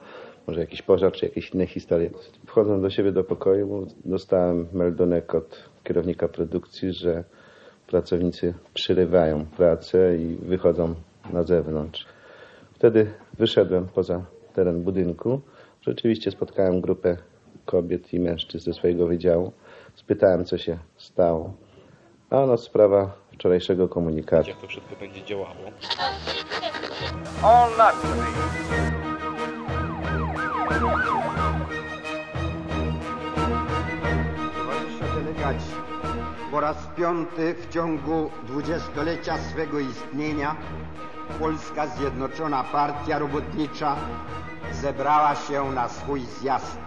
może 0.47 0.61
jakiś 0.61 0.83
pożar, 0.83 1.13
czy 1.13 1.27
jakieś 1.27 1.51
inne 1.51 1.67
historie. 1.67 2.11
Wchodząc 2.47 2.83
do 2.83 2.91
siebie 2.91 3.13
do 3.13 3.25
pokoju, 3.25 3.87
dostałem 4.05 4.67
meldunek 4.73 5.35
od 5.35 5.69
kierownika 5.85 6.29
produkcji, 6.29 6.93
że 6.93 7.25
pracownicy 7.87 8.55
przyrywają 8.75 9.47
pracę 9.57 10.17
i 10.17 10.37
wychodzą 10.37 10.95
na 11.33 11.43
zewnątrz. 11.43 12.07
Wtedy 12.73 13.07
wyszedłem 13.39 13.89
poza 13.95 14.25
teren 14.55 14.83
budynku. 14.83 15.41
Rzeczywiście 15.81 16.31
spotkałem 16.31 16.81
grupę 16.81 17.17
kobiet 17.65 18.15
i 18.15 18.21
mężczyzn 18.21 18.65
ze 18.65 18.73
swojego 18.73 19.07
wydziału. 19.07 19.53
Spytałem, 19.95 20.45
co 20.45 20.59
się 20.59 20.79
stało. 20.97 21.55
A 22.31 22.47
no, 22.47 22.57
sprawa 22.57 23.26
wczorajszego 23.39 23.89
komunikatu. 23.89 24.49
Jak 24.49 24.59
to 24.59 24.67
wszystko 24.67 24.97
będzie 25.01 25.25
działało? 25.25 25.55
All. 27.43 27.71
Towarzysze 34.57 35.05
delegaci, 35.15 35.71
po 36.51 36.61
raz 36.61 36.77
piąty 36.97 37.55
w 37.55 37.69
ciągu 37.69 38.31
dwudziestolecia 38.47 39.39
swego 39.39 39.79
istnienia 39.79 40.57
Polska 41.41 41.87
Zjednoczona 41.87 42.65
Partia 42.65 43.19
Robotnicza 43.19 43.97
zebrała 44.73 45.35
się 45.35 45.73
na 45.73 45.89
swój 45.89 46.21
zjazd. 46.21 46.79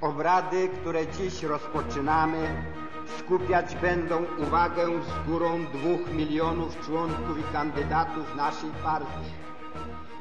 Obrady, 0.00 0.68
które 0.68 1.06
dziś 1.06 1.42
rozpoczynamy, 1.42 2.64
skupiać 3.18 3.76
będą 3.76 4.24
uwagę 4.38 4.86
z 4.86 5.28
górą 5.28 5.64
dwóch 5.66 6.12
milionów 6.12 6.80
członków 6.86 7.38
i 7.38 7.52
kandydatów 7.52 8.36
naszej 8.36 8.70
partii. 8.70 9.30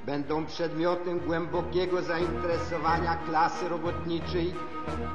Będą 0.06 0.46
przedmiotem 0.46 1.20
głębokiego 1.20 2.02
zainteresowania 2.02 3.16
klasy 3.16 3.70
robotniczej 3.70 4.54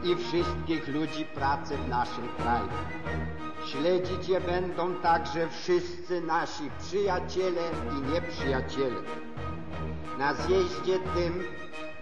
i 0.05 0.17
wszystkich 0.17 0.89
ludzi 0.89 1.25
pracy 1.25 1.77
w 1.77 1.89
naszym 1.89 2.29
kraju. 2.39 2.69
Śledzić 3.67 4.29
je 4.29 4.41
będą 4.41 4.95
także 4.95 5.49
wszyscy 5.49 6.21
nasi 6.21 6.71
przyjaciele 6.79 7.63
i 7.99 8.13
nieprzyjaciele. 8.13 9.01
Na 10.19 10.35
zjeździe 10.35 10.99
tym 11.15 11.45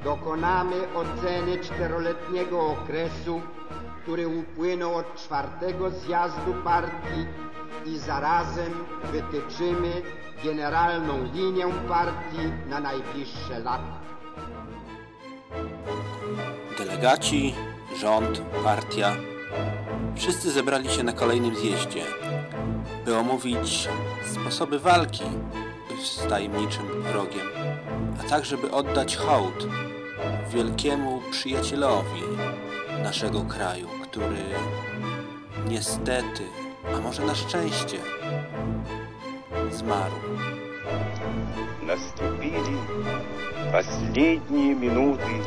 dokonamy 0.04 0.76
oceny 0.94 1.58
czteroletniego 1.58 2.66
okresu, 2.66 3.40
który 4.06 4.28
upłynął 4.28 4.94
od 4.94 5.14
czwartego 5.14 5.90
zjazdu 5.90 6.54
partii 6.64 7.26
i 7.86 7.98
zarazem 7.98 8.72
wytyczymy 9.12 10.02
generalną 10.44 11.24
linię 11.34 11.66
partii 11.88 12.68
na 12.68 12.80
najbliższe 12.80 13.58
lata. 13.58 14.00
Delegaci, 16.78 17.54
rząd, 18.00 18.42
partia 18.64 19.16
wszyscy 20.16 20.50
zebrali 20.50 20.90
się 20.90 21.02
na 21.02 21.12
kolejnym 21.12 21.56
zjeździe, 21.56 22.04
by 23.04 23.16
omówić 23.16 23.88
sposoby 24.32 24.78
walki 24.78 25.24
z 26.04 26.26
tajemniczym 26.28 27.02
wrogiem, 27.02 27.46
a 28.20 28.28
także 28.28 28.56
by 28.56 28.70
oddać 28.70 29.16
hołd 29.16 29.66
wielkiemu 30.50 31.22
przyjacielowi 31.30 32.22
naszego 33.02 33.40
kraju, 33.40 33.95
który 34.15 34.43
niestety, 35.67 36.43
a 36.95 37.01
może 37.01 37.25
na 37.25 37.35
szczęście, 37.35 37.97
zmarł. 39.71 40.15
Наступили 41.81 42.77
последние 43.71 44.75
минуты 44.75 45.43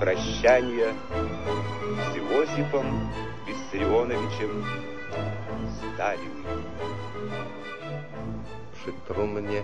прощания 0.00 0.94
с 2.12 2.16
Иосифом 2.16 3.10
Виссарионовичем 3.46 4.64
Сталиным. 5.76 6.62
Przy 8.74 8.92
trumnie, 9.06 9.62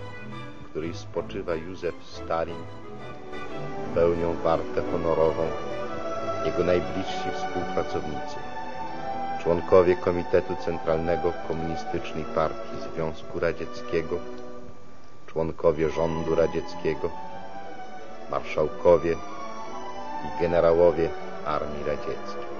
w 0.60 0.70
której 0.70 0.94
spoczywa 0.94 1.54
Józef 1.54 1.94
Stalin, 2.04 2.62
pełnią 3.94 4.34
wartę 4.44 4.82
honorową 4.92 5.42
jego 6.45 6.63
najbliżsi 6.63 7.29
współpracownicy, 7.35 8.35
członkowie 9.43 9.95
Komitetu 9.95 10.55
Centralnego 10.55 11.33
Komunistycznej 11.47 12.25
Partii 12.35 12.81
Związku 12.93 13.39
Radzieckiego, 13.39 14.19
członkowie 15.27 15.89
rządu 15.89 16.35
radzieckiego, 16.35 17.09
marszałkowie 18.31 19.11
i 20.25 20.41
generałowie 20.41 21.09
Armii 21.45 21.83
Radzieckiej. 21.83 22.51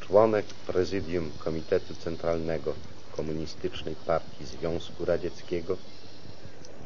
Członek 0.00 0.46
prezydium 0.46 1.32
Komitetu 1.38 1.94
Centralnego 1.94 2.74
Komunistycznej 3.16 3.94
Partii 4.06 4.44
Związku 4.44 5.04
Radzieckiego 5.04 5.76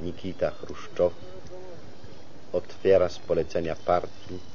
Nikita 0.00 0.50
Chruszczow 0.50 1.12
otwiera 2.52 3.08
z 3.08 3.18
polecenia 3.18 3.76
partii 3.76 4.51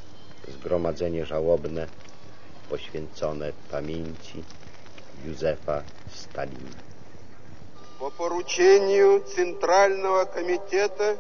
zgromadzenie 0.48 1.26
żałobne 1.26 1.88
poświęcone 2.70 3.54
pamięci 3.72 4.44
Józefa 5.26 5.84
Stalina. 6.16 6.88
По 8.00 8.12
поручению 8.12 9.24
Центрального 9.36 10.26
комитета 10.26 11.18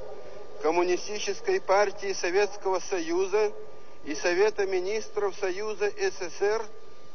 Коммунистической 0.62 1.60
партии 1.60 2.14
Советского 2.14 2.80
Союза 2.80 3.52
и 4.06 4.16
Совета 4.16 4.66
министров 4.66 5.36
Союза 5.36 5.90
СССР 5.90 6.62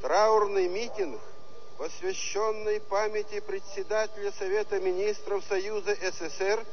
траурный 0.01 0.69
митинг, 0.69 1.21
посвященный 1.79 2.81
памяти 2.81 3.41
председателя 3.41 4.33
Совета 4.33 4.81
министров 4.81 5.45
Союза 5.49 5.95
СССР 5.95 6.65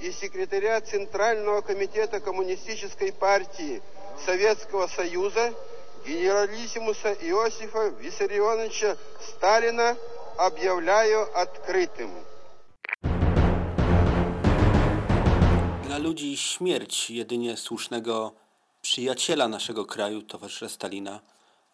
и 0.00 0.12
секретаря 0.12 0.80
Центрального 0.80 1.62
комитета 1.62 2.20
Коммунистической 2.20 3.12
партии 3.12 3.82
Советского 4.25 4.87
Союза 4.87 5.53
генералиссимуса 6.05 7.13
Иосифа 7.13 7.89
Виссарионовича 7.99 8.97
Сталина 9.21 9.97
объявляю 10.37 11.27
открытым. 11.35 12.11
Dla 15.83 15.97
ludzi 15.97 16.37
śmierć 16.37 17.09
jedynie 17.09 17.57
słusznego 17.57 18.31
przyjaciela 18.81 19.47
naszego 19.47 19.85
kraju, 19.85 20.21
towarzysza 20.21 20.69
Stalina, 20.69 21.19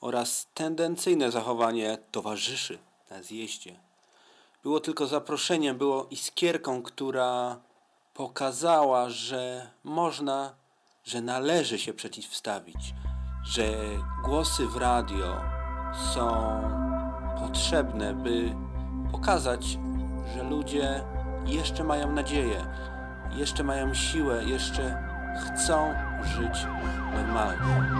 oraz 0.01 0.47
tendencyjne 0.53 1.31
zachowanie 1.31 1.97
towarzyszy 2.11 2.77
na 3.09 3.23
zjeździe 3.23 3.85
było 4.65 4.79
tylko 4.79 5.07
zaproszeniem, 5.07 5.77
było 5.77 6.07
iskierką, 6.09 6.83
która 6.83 7.59
pokazała, 8.13 9.09
że 9.09 9.69
można, 9.83 10.55
że 11.04 11.20
należy 11.20 11.78
się 11.78 11.92
przeciwstawić, 11.92 12.94
że 13.44 13.62
głosy 14.24 14.66
w 14.66 14.76
radio 14.76 15.40
są 16.14 16.30
potrzebne, 17.38 18.14
by 18.14 18.54
pokazać, 19.12 19.78
że 20.34 20.42
ludzie 20.42 21.04
jeszcze 21.46 21.84
mają 21.84 22.12
nadzieję, 22.12 22.66
jeszcze 23.36 23.64
mają 23.64 23.94
siłę, 23.94 24.44
jeszcze 24.44 25.10
chcą 25.46 25.94
żyć 26.24 26.66
normalnie. 27.14 27.90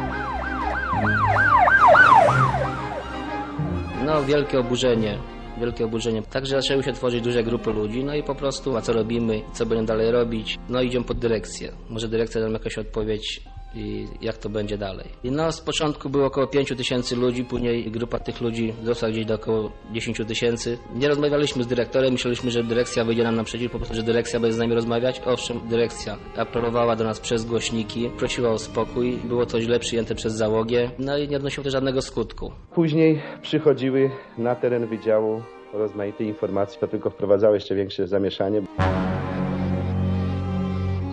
No, 4.05 4.23
wielkie 4.23 4.61
oburzenie. 4.61 5.19
Wielkie 5.61 5.85
oburzenie. 5.85 6.23
Także 6.23 6.63
zaczęły 6.63 6.83
się 6.83 6.93
tworzyć 6.93 7.23
duże 7.23 7.43
grupy 7.43 7.73
ludzi, 7.73 8.05
no 8.05 8.15
i 8.15 8.23
po 8.23 8.35
prostu, 8.35 8.77
a 8.77 8.81
co 8.81 8.93
robimy, 8.93 9.43
co 9.53 9.67
będziemy 9.67 9.87
dalej 9.87 10.11
robić, 10.11 10.59
no 10.69 10.83
idziemy 10.83 11.05
pod 11.05 11.19
dyrekcję. 11.19 11.73
Może 11.89 12.09
dyrekcja 12.09 12.41
nam 12.41 12.53
jakaś 12.53 12.79
odpowiedź 12.79 13.43
i 13.75 14.07
jak 14.21 14.39
to 14.39 14.49
będzie 14.49 14.79
dalej. 14.79 15.07
I 15.25 15.31
no, 15.31 15.53
z 15.53 15.61
początku 15.61 16.11
było 16.11 16.27
około 16.27 16.47
5 16.47 16.69
tysięcy 16.77 17.17
ludzi, 17.17 17.45
później 17.45 17.91
grupa 17.91 18.19
tych 18.19 18.41
ludzi 18.41 18.73
wzrosła 18.83 19.09
gdzieś 19.09 19.25
do 19.25 19.35
około 19.35 19.73
10 19.93 20.21
tysięcy. 20.29 20.79
Nie 20.95 21.09
rozmawialiśmy 21.09 21.65
z 21.65 21.67
dyrektorem, 21.67 22.13
myśleliśmy, 22.13 22.51
że 22.51 22.65
dyrekcja 22.65 23.05
wyjdzie 23.05 23.23
nam 23.23 23.37
naprzeciw, 23.37 23.73
po 23.73 23.79
prostu, 23.79 23.95
że 23.95 24.03
dyrekcja 24.03 24.41
będzie 24.41 24.55
z 24.55 24.59
nami 24.59 24.75
rozmawiać. 24.75 25.23
Owszem, 25.27 25.61
dyrekcja 25.69 26.17
apelowała 26.37 26.97
do 26.97 27.05
nas 27.05 27.21
przez 27.21 27.45
głośniki, 27.45 28.11
prosiła 28.19 28.51
o 28.51 28.59
spokój, 28.59 29.17
było 29.17 29.47
to 29.47 29.61
źle 29.61 29.79
przyjęte 29.79 30.15
przez 30.15 30.35
załogę, 30.35 30.91
no 30.99 31.19
i 31.19 31.29
nie 31.29 31.37
odnosiło 31.37 31.65
to 31.65 31.71
żadnego 31.71 32.03
skutku. 32.03 32.53
Później 32.75 33.23
przychodziły 33.43 34.11
na 34.39 34.55
teren 34.55 34.87
wydziału 34.87 35.43
rozmaite 35.73 36.25
informacje, 36.25 36.81
to 36.81 36.89
tylko 36.89 37.11
wprowadzało 37.11 37.55
jeszcze 37.55 37.75
większe 37.75 38.07
zamieszanie. 38.07 38.63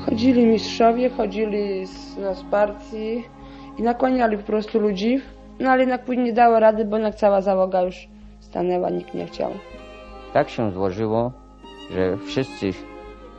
Chodzili 0.10 0.46
mistrzowie, 0.46 1.10
chodzili 1.10 1.86
z, 1.86 2.44
partii 2.52 3.24
i 3.78 3.82
nakłaniali 3.84 4.38
po 4.38 4.44
prostu 4.44 4.80
ludzi 4.80 5.22
No 5.60 5.70
ale 5.70 5.82
jednak 5.82 6.06
później 6.06 6.26
nie 6.26 6.34
dało 6.34 6.60
rady, 6.60 6.86
bo 6.86 6.96
jednak 6.96 7.16
cała 7.16 7.42
załoga 7.42 7.82
już 7.82 8.08
stanęła, 8.40 8.90
nikt 8.90 9.14
nie 9.14 9.26
chciał. 9.26 9.52
Tak 10.34 10.50
się 10.50 10.72
złożyło, 10.72 11.32
że 11.92 12.18
wszyscy, 12.18 12.74
z 12.74 12.78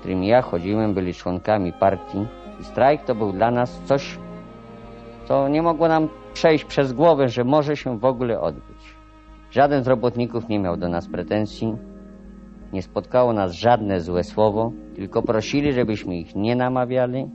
którymi 0.00 0.26
ja 0.26 0.42
chodziłem, 0.42 0.94
byli 0.94 1.14
członkami 1.14 1.72
partii. 1.72 2.26
I 2.60 2.64
strajk 2.64 3.04
to 3.04 3.14
był 3.14 3.32
dla 3.32 3.50
nas 3.50 3.80
coś, 3.84 4.18
co 5.24 5.48
nie 5.48 5.62
mogło 5.62 5.88
nam 5.88 6.08
przejść 6.32 6.64
przez 6.64 6.92
głowę, 6.92 7.28
że 7.28 7.44
może 7.44 7.76
się 7.76 7.98
w 7.98 8.04
ogóle 8.04 8.40
odbyć. 8.40 8.94
Żaden 9.50 9.84
z 9.84 9.88
robotników 9.88 10.48
nie 10.48 10.58
miał 10.58 10.76
do 10.76 10.88
nas 10.88 11.08
pretensji. 11.08 11.76
Nie 12.72 12.82
spotkało 12.82 13.32
nas 13.32 13.52
żadne 13.52 14.00
złe 14.00 14.24
słowo, 14.24 14.72
tylko 14.96 15.22
prosili, 15.22 15.72
żebyśmy 15.72 16.16
ich 16.18 16.36
nie 16.36 16.56
namawiali, 16.56 17.26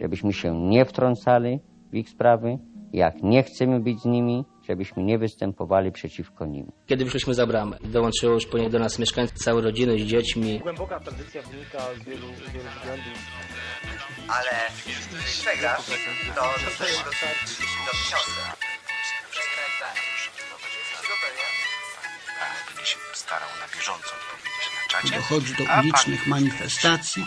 żebyśmy 0.00 0.32
się 0.32 0.60
nie 0.60 0.84
wtrącali 0.84 1.60
w 1.92 1.94
ich 1.94 2.08
sprawy. 2.08 2.58
Jak 2.92 3.22
nie 3.22 3.42
chcemy 3.42 3.80
być 3.80 4.00
z 4.00 4.04
nimi, 4.04 4.44
żebyśmy 4.68 5.02
nie 5.02 5.18
występowali 5.18 5.92
przeciwko 5.92 6.46
nim. 6.46 6.72
Kiedy 6.86 7.04
wyszliśmy 7.04 7.34
za 7.34 7.46
bramę, 7.46 7.76
dołączyło 7.84 8.34
już 8.34 8.46
po 8.46 8.58
niej 8.58 8.70
do 8.70 8.78
nas 8.78 8.98
mieszkańcy, 8.98 9.34
całe 9.34 9.62
rodziny 9.62 9.98
z 9.98 10.02
dziećmi. 10.02 10.58
Głęboka 10.58 11.00
tradycja 11.00 11.42
wynika 11.42 11.78
z 11.78 12.04
wielu, 12.04 12.26
wielu 12.52 12.68
względów. 12.78 13.18
Ale 14.28 14.50
przegrasz, 15.14 15.86
to 16.34 16.42
dostajesz 16.64 16.98
do, 16.98 17.04
do 17.04 17.90
tysiąca. 17.90 18.64
Będę 22.84 22.96
się 22.96 22.98
starał 23.12 23.48
na 23.60 23.76
bieżąco 23.76 24.10
odpowiedzieć 24.20 24.66
na 24.76 25.00
czacie. 25.00 25.16
Dochodzi 25.16 25.54
do 25.54 25.80
ulicznych 25.80 26.26
manifestacji, 26.26 27.26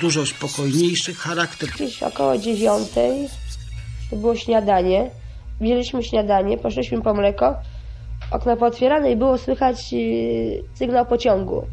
dużo 0.00 0.26
spokojniejszy 0.26 1.14
charakter. 1.14 1.68
Gdzieś 1.68 2.02
około 2.02 2.38
dziewiątej 2.38 3.28
to 4.10 4.16
było 4.16 4.36
śniadanie. 4.36 5.10
Wzięliśmy 5.60 6.02
śniadanie, 6.02 6.58
poszliśmy 6.58 7.02
po 7.02 7.14
mleko. 7.14 7.56
Okno 8.30 8.56
pootwierane 8.56 9.12
i 9.12 9.16
było 9.16 9.38
słychać 9.38 9.92
yy, 9.92 10.62
sygnał 10.74 11.06
pociągu. 11.06 11.66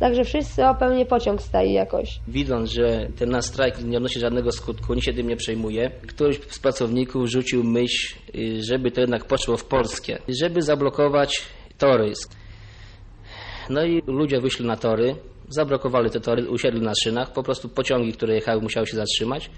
Także 0.00 0.24
wszyscy 0.24 0.66
o 0.66 0.74
pewnie 0.74 1.06
pociąg 1.06 1.42
staje 1.42 1.72
jakoś. 1.72 2.20
Widząc, 2.28 2.70
że 2.70 3.08
ten 3.18 3.30
nasz 3.30 3.44
strajk 3.44 3.84
nie 3.84 3.96
odnosi 3.96 4.20
żadnego 4.20 4.52
skutku, 4.52 4.94
nikt 4.94 5.06
się 5.06 5.12
tym 5.12 5.28
nie 5.28 5.36
przejmuje, 5.36 5.90
któryś 5.90 6.40
z 6.48 6.58
pracowników 6.58 7.26
rzucił 7.28 7.64
myśl, 7.64 8.16
y, 8.34 8.62
żeby 8.62 8.90
to 8.90 9.00
jednak 9.00 9.24
poszło 9.24 9.56
w 9.56 9.64
polskie, 9.64 10.18
żeby 10.28 10.62
zablokować 10.62 11.42
tory. 11.78 12.12
No 13.68 13.84
i 13.84 14.02
ludzie 14.06 14.40
wyszli 14.40 14.66
na 14.66 14.76
tory, 14.76 15.16
zablokowali 15.48 16.10
te 16.10 16.20
tory, 16.20 16.50
usiedli 16.50 16.80
na 16.80 16.92
szynach, 17.04 17.32
po 17.32 17.42
prostu 17.42 17.68
pociągi, 17.68 18.12
które 18.12 18.34
jechały, 18.34 18.62
musiały 18.62 18.86
się 18.86 18.96
zatrzymać 18.96 19.50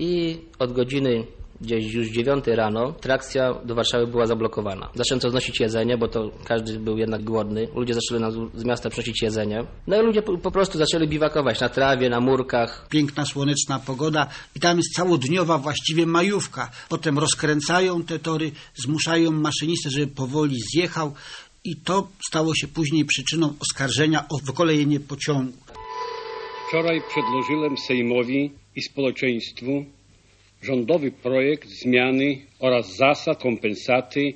i 0.00 0.38
od 0.58 0.72
godziny 0.72 1.26
gdzieś 1.60 1.94
już 1.94 2.08
9 2.08 2.44
rano 2.46 2.92
trakcja 2.92 3.54
do 3.64 3.74
Warszawy 3.74 4.06
była 4.06 4.26
zablokowana. 4.26 4.90
Zaczęto 4.94 5.30
znosić 5.30 5.60
jedzenie, 5.60 5.98
bo 5.98 6.08
to 6.08 6.30
każdy 6.44 6.78
był 6.78 6.98
jednak 6.98 7.24
głodny. 7.24 7.68
Ludzie 7.74 7.94
zaczęli 7.94 8.20
nam 8.20 8.50
z 8.54 8.64
miasta 8.64 8.90
przynosić 8.90 9.22
jedzenie. 9.22 9.64
No 9.86 10.02
i 10.02 10.06
ludzie 10.06 10.22
po, 10.22 10.50
prostu 10.50 10.78
zaczęli 10.78 11.08
biwakować 11.08 11.60
na 11.60 11.68
trawie, 11.68 12.10
na 12.10 12.20
murkach. 12.20 12.86
Piękna, 12.88 13.26
słoneczna 13.26 13.78
pogoda 13.78 14.26
i 14.56 14.60
tam 14.60 14.76
jest 14.76 14.94
całodniowa 14.96 15.58
właściwie 15.58 16.06
majówka. 16.06 16.70
Potem 16.88 17.18
rozkręcają 17.18 18.02
te 18.02 18.18
tory, 18.18 18.52
zmuszają 18.74 19.30
maszynistę, 19.30 19.90
żeby 19.90 20.06
powoli 20.06 20.56
zjechał 20.74 21.12
i 21.64 21.76
to 21.76 22.08
stało 22.28 22.54
się 22.54 22.68
później 22.68 23.04
przyczyną 23.04 23.54
oskarżenia 23.60 24.28
o 24.28 24.38
wykolejenie 24.38 25.00
pociągu. 25.00 25.69
Wczoraj 26.70 27.00
przedłożyłem 27.08 27.76
Sejmowi 27.76 28.50
i 28.76 28.82
społeczeństwu 28.82 29.84
rządowy 30.62 31.10
projekt 31.10 31.68
zmiany 31.68 32.38
oraz 32.58 32.96
zasad 32.96 33.42
kompensaty 33.42 34.32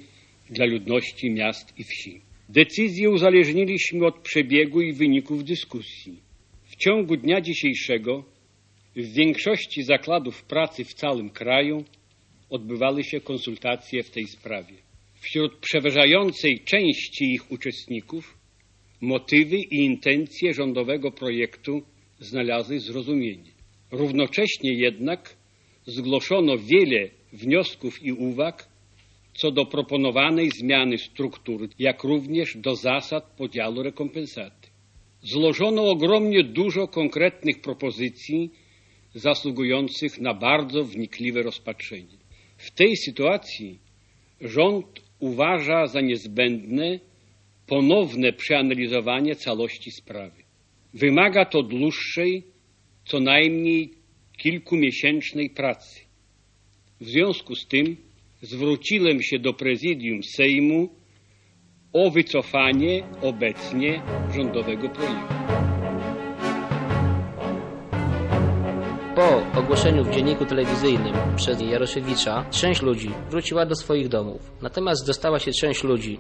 dla 0.51 0.67
ludności 0.67 1.31
miast 1.31 1.79
i 1.79 1.85
wsi. 1.85 2.21
Decyzję 2.49 3.11
uzależniliśmy 3.11 4.07
od 4.07 4.19
przebiegu 4.19 4.81
i 4.81 4.93
wyników 4.93 5.45
dyskusji. 5.45 6.19
W 6.65 6.77
ciągu 6.77 7.17
dnia 7.17 7.41
dzisiejszego 7.41 8.25
w 8.97 9.13
większości 9.13 9.83
zakładów 9.83 10.45
pracy 10.45 10.85
w 10.85 10.95
całym 10.95 11.31
kraju 11.31 11.85
odbywały 12.51 13.05
się 13.05 13.21
konsultacje 13.21 14.03
w 14.03 14.11
tej 14.11 14.27
sprawie. 14.27 14.75
Wśród 15.15 15.57
przeważającej 15.57 16.61
części 16.65 17.25
ich 17.25 17.53
uczestników 17.53 18.39
motywy 19.01 19.57
i 19.57 19.85
intencje 19.85 20.55
rządowego 20.55 21.11
projektu 21.11 21.83
znalazły 22.21 22.81
zrozumienie. 22.81 23.51
Równocześnie 23.91 24.73
jednak 24.73 25.37
zgłoszono 25.87 26.59
wiele 26.59 27.11
wniosków 27.33 28.03
i 28.03 28.13
uwag 28.13 28.69
co 29.35 29.51
do 29.51 29.67
proponowanej 29.67 30.51
zmiany 30.51 30.99
struktury, 30.99 31.69
jak 31.79 32.05
również 32.05 32.57
do 32.57 32.77
zasad 32.77 33.25
podziału 33.37 33.83
rekompensaty. 33.83 34.69
Złożono 35.23 35.91
ogromnie 35.91 36.45
dużo 36.45 36.89
konkretnych 36.89 37.61
propozycji 37.61 38.51
zasługujących 39.15 40.21
na 40.21 40.35
bardzo 40.35 40.85
wnikliwe 40.85 41.43
rozpatrzenie. 41.43 42.19
W 42.57 42.71
tej 42.71 42.97
sytuacji 42.97 43.79
rząd 44.41 44.87
uważa 45.19 45.87
za 45.87 46.01
niezbędne 46.01 47.01
ponowne 47.67 48.33
przeanalizowanie 48.33 49.35
całości 49.35 49.91
sprawy. 49.91 50.44
Wymaga 50.95 51.45
to 51.45 51.63
dłuższej, 51.63 52.43
co 53.05 53.21
najmniej 53.21 53.95
kilkumiesięcznej 54.39 55.51
pracy. 55.51 56.01
W 57.01 57.05
związku 57.05 57.55
z 57.55 57.67
tym 57.67 57.97
zwróciłem 58.43 59.23
się 59.23 59.39
do 59.39 59.53
prezydium 59.53 60.23
Sejmu 60.23 60.89
o 61.93 62.11
wycofanie 62.11 63.03
obecnie 63.23 64.03
rządowego 64.35 64.89
projektu. 64.89 65.35
Po 69.15 69.59
ogłoszeniu 69.61 70.05
w 70.05 70.11
dzienniku 70.11 70.47
telewizyjnym 70.47 71.15
przez 71.37 71.61
Jaroszewicza 71.61 72.47
część 72.51 72.83
ludzi 72.83 73.11
wróciła 73.31 73.67
do 73.67 73.75
swoich 73.75 74.09
domów. 74.09 74.53
Natomiast 74.63 75.07
dostała 75.07 75.39
się 75.39 75.53
część 75.53 75.85
ludzi, 75.85 76.19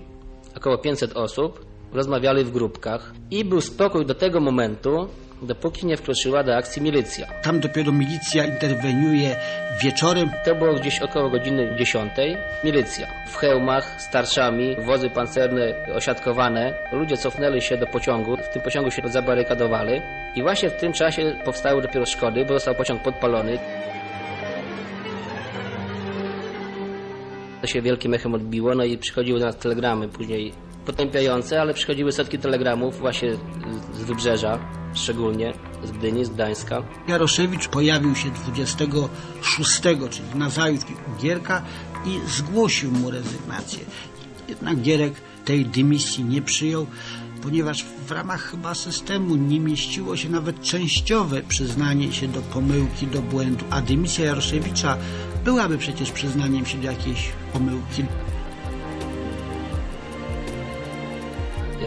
około 0.56 0.78
500 0.78 1.16
osób, 1.16 1.73
rozmawiali 1.94 2.44
w 2.44 2.50
grupkach 2.50 3.12
i 3.30 3.44
był 3.44 3.60
spokój 3.60 4.06
do 4.06 4.14
tego 4.14 4.40
momentu, 4.40 5.08
dopóki 5.42 5.86
nie 5.86 5.96
wkroczyła 5.96 6.42
do 6.42 6.56
akcji 6.56 6.82
milicja. 6.82 7.26
Tam 7.42 7.60
dopiero 7.60 7.92
milicja 7.92 8.44
interweniuje 8.44 9.36
wieczorem. 9.82 10.30
To 10.44 10.54
było 10.54 10.74
gdzieś 10.74 11.00
około 11.00 11.30
godziny 11.30 11.76
10. 11.78 12.12
Milicja 12.64 13.06
w 13.28 13.36
hełmach, 13.36 14.02
z 14.02 14.10
tarczami, 14.10 14.76
wozy 14.86 15.10
pancerne 15.10 15.86
osiadkowane. 15.94 16.74
Ludzie 16.92 17.16
cofnęli 17.16 17.62
się 17.62 17.76
do 17.76 17.86
pociągu, 17.86 18.36
w 18.36 18.48
tym 18.48 18.62
pociągu 18.62 18.90
się 18.90 19.02
zabarykadowali 19.08 20.00
i 20.36 20.42
właśnie 20.42 20.70
w 20.70 20.76
tym 20.76 20.92
czasie 20.92 21.36
powstały 21.44 21.82
dopiero 21.82 22.06
szkody, 22.06 22.44
bo 22.44 22.54
został 22.54 22.74
pociąg 22.74 23.02
podpalony. 23.02 23.58
To 27.60 27.66
się 27.66 27.82
wielkim 27.82 28.14
echem 28.14 28.34
odbiło, 28.34 28.74
no 28.74 28.84
i 28.84 28.98
przychodziły 28.98 29.40
do 29.40 29.46
nas 29.46 29.56
telegramy 29.56 30.08
później 30.08 30.52
potępiające, 30.86 31.60
ale 31.60 31.74
przychodziły 31.74 32.12
setki 32.12 32.38
telegramów 32.38 32.98
właśnie 32.98 33.36
z 33.94 34.04
wybrzeża, 34.04 34.58
szczególnie 34.94 35.52
z 35.84 35.90
Gdyni, 35.90 36.24
z 36.24 36.28
Gdańska. 36.28 36.82
Jaroszewicz 37.08 37.68
pojawił 37.68 38.16
się 38.16 38.30
26, 38.30 39.80
czyli 40.10 40.28
nazajutrz 40.34 40.86
Gierka 41.20 41.62
i 42.06 42.20
zgłosił 42.28 42.90
mu 42.90 43.10
rezygnację. 43.10 43.78
Jednak 44.48 44.80
Gierek 44.80 45.14
tej 45.44 45.66
dymisji 45.66 46.24
nie 46.24 46.42
przyjął, 46.42 46.86
ponieważ 47.42 47.84
w 48.06 48.10
ramach 48.10 48.42
chyba 48.42 48.74
systemu 48.74 49.36
nie 49.36 49.60
mieściło 49.60 50.16
się 50.16 50.28
nawet 50.28 50.60
częściowe 50.60 51.42
przyznanie 51.42 52.12
się 52.12 52.28
do 52.28 52.40
pomyłki, 52.40 53.06
do 53.06 53.22
błędu, 53.22 53.64
a 53.70 53.80
dymisja 53.80 54.24
Jaroszewicza 54.24 54.96
byłaby 55.44 55.78
przecież 55.78 56.10
przyznaniem 56.10 56.66
się 56.66 56.78
do 56.78 56.86
jakiejś 56.86 57.32
pomyłki. 57.52 58.04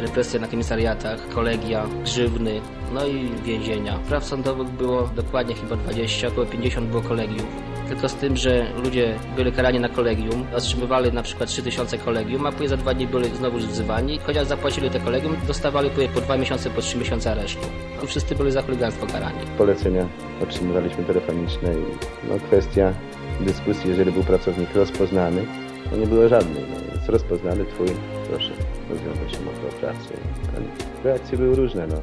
Represje 0.02 0.40
na 0.40 0.48
komisariatach, 0.48 1.30
kolegia, 1.30 1.88
grzywny, 2.04 2.62
no 2.94 3.06
i 3.06 3.30
więzienia. 3.46 4.00
Praw 4.10 4.26
sądowych 4.26 4.68
było 4.68 5.10
dokładnie 5.16 5.56
chyba 5.56 5.76
20, 5.76 6.28
około 6.28 6.46
50 6.46 6.90
było 6.90 7.02
kolegiów. 7.02 7.46
Tylko 7.88 8.10
z 8.10 8.16
tym, 8.16 8.38
że 8.38 8.66
ludzie 8.84 9.16
byli 9.36 9.52
karani 9.52 9.80
na 9.80 9.90
kolegium, 9.90 10.46
otrzymywali 10.56 11.14
na 11.14 11.24
przykład 11.24 11.50
3000 11.50 11.98
kolegium, 11.98 12.46
a 12.46 12.52
później 12.52 12.70
za 12.70 12.78
dwa 12.78 12.94
dni 12.94 13.08
byli 13.08 13.36
znowu 13.36 13.58
wzywani. 13.58 14.20
Chociaż 14.20 14.48
zapłacili 14.48 14.90
te 14.90 15.00
kolegium, 15.00 15.36
dostawali 15.48 15.90
później 15.90 16.10
po 16.10 16.22
dwa 16.22 16.38
miesiące, 16.38 16.70
po 16.70 16.82
trzy 16.82 16.98
miesiące 16.98 17.32
aresztu. 17.32 17.68
I 18.04 18.08
wszyscy 18.08 18.36
byli 18.36 18.52
za 18.52 18.62
chuliganstwo 18.62 19.08
karani. 19.08 19.40
Polecenia 19.58 20.06
otrzymywaliśmy 20.44 21.04
telefoniczne 21.04 21.74
i 21.74 21.84
no, 22.30 22.36
kwestia 22.48 22.94
dyskusji, 23.40 23.90
jeżeli 23.90 24.12
był 24.12 24.24
pracownik 24.24 24.76
rozpoznany, 24.76 25.46
no 25.92 25.98
nie 25.98 26.08
było 26.08 26.28
żadnej. 26.28 26.64
No, 26.70 26.96
jest 26.96 27.10
rozpoznany 27.10 27.66
twój, 27.66 27.88
proszę 28.30 28.67
rozwiązać 28.90 29.40
umowę 29.40 29.68
o 29.70 29.80
pracę. 29.80 30.14
Reakcje 31.04 31.38
były 31.38 31.56
różne. 31.56 31.88
No. 31.88 31.96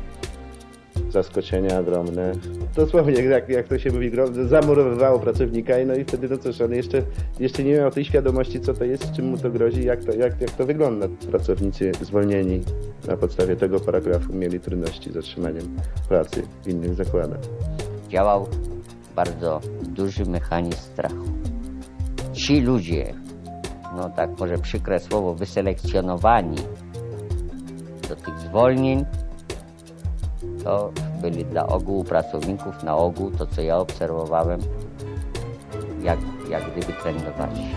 zaskoczenia 1.10 1.80
ogromne. 1.80 2.32
Dosłownie, 2.76 3.22
jak, 3.22 3.48
jak 3.48 3.68
to 3.68 3.78
się 3.78 3.90
mówi, 3.90 4.10
zamurowywało 4.48 5.18
pracownika 5.18 5.78
i 5.78 5.86
no 5.86 5.94
i 5.94 6.04
wtedy 6.04 6.28
no 6.28 6.38
cóż, 6.38 6.60
on 6.60 6.72
jeszcze, 6.72 7.02
jeszcze 7.40 7.64
nie 7.64 7.72
miał 7.72 7.90
tej 7.90 8.04
świadomości, 8.04 8.60
co 8.60 8.74
to 8.74 8.84
jest, 8.84 9.12
czym 9.12 9.26
mu 9.26 9.38
to 9.38 9.50
grozi, 9.50 9.84
jak 9.84 10.04
to, 10.04 10.12
jak, 10.12 10.40
jak 10.40 10.50
to 10.50 10.66
wygląda. 10.66 11.08
Pracownicy 11.30 11.92
zwolnieni 12.00 12.60
na 13.06 13.16
podstawie 13.16 13.56
tego 13.56 13.80
paragrafu 13.80 14.32
mieli 14.32 14.60
trudności 14.60 15.12
z 15.12 15.16
otrzymaniem 15.16 15.76
pracy 16.08 16.42
w 16.64 16.68
innych 16.68 16.94
zakładach. 16.94 17.40
Działał 18.08 18.48
bardzo 19.16 19.60
duży 19.82 20.24
mechanizm 20.24 20.78
strachu. 20.78 21.24
Ci 22.32 22.60
ludzie, 22.60 23.14
no 23.96 24.10
tak 24.10 24.40
może 24.40 24.58
przykre 24.58 25.00
słowo, 25.00 25.34
wyselekcjonowani 25.34 26.56
do 28.08 28.16
tych 28.16 28.38
zwolnień, 28.38 29.04
to 30.64 30.92
byli 31.20 31.44
dla 31.44 31.66
ogółu 31.66 32.04
pracowników 32.04 32.82
na 32.82 32.96
ogół, 32.96 33.30
to 33.30 33.46
co 33.46 33.62
ja 33.62 33.76
obserwowałem, 33.76 34.60
jak, 36.02 36.18
jak 36.48 36.72
gdyby 36.72 36.92
trenowali. 36.92 37.74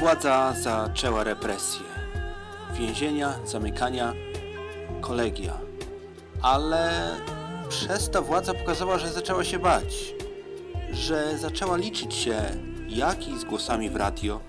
Władza 0.00 0.54
zaczęła 0.62 1.24
represje. 1.24 1.86
Więzienia, 2.74 3.34
zamykania, 3.44 4.12
kolegia. 5.00 5.52
Ale 6.42 6.90
przez 7.70 8.10
to 8.10 8.22
władza 8.22 8.54
pokazała, 8.54 8.98
że 8.98 9.12
zaczęła 9.12 9.44
się 9.44 9.58
bać. 9.58 10.14
Że 10.92 11.38
zaczęła 11.38 11.76
liczyć 11.76 12.14
się 12.14 12.42
jak 12.88 13.28
i 13.28 13.38
z 13.38 13.44
głosami 13.44 13.90
w 13.90 13.96
radio, 13.96 14.40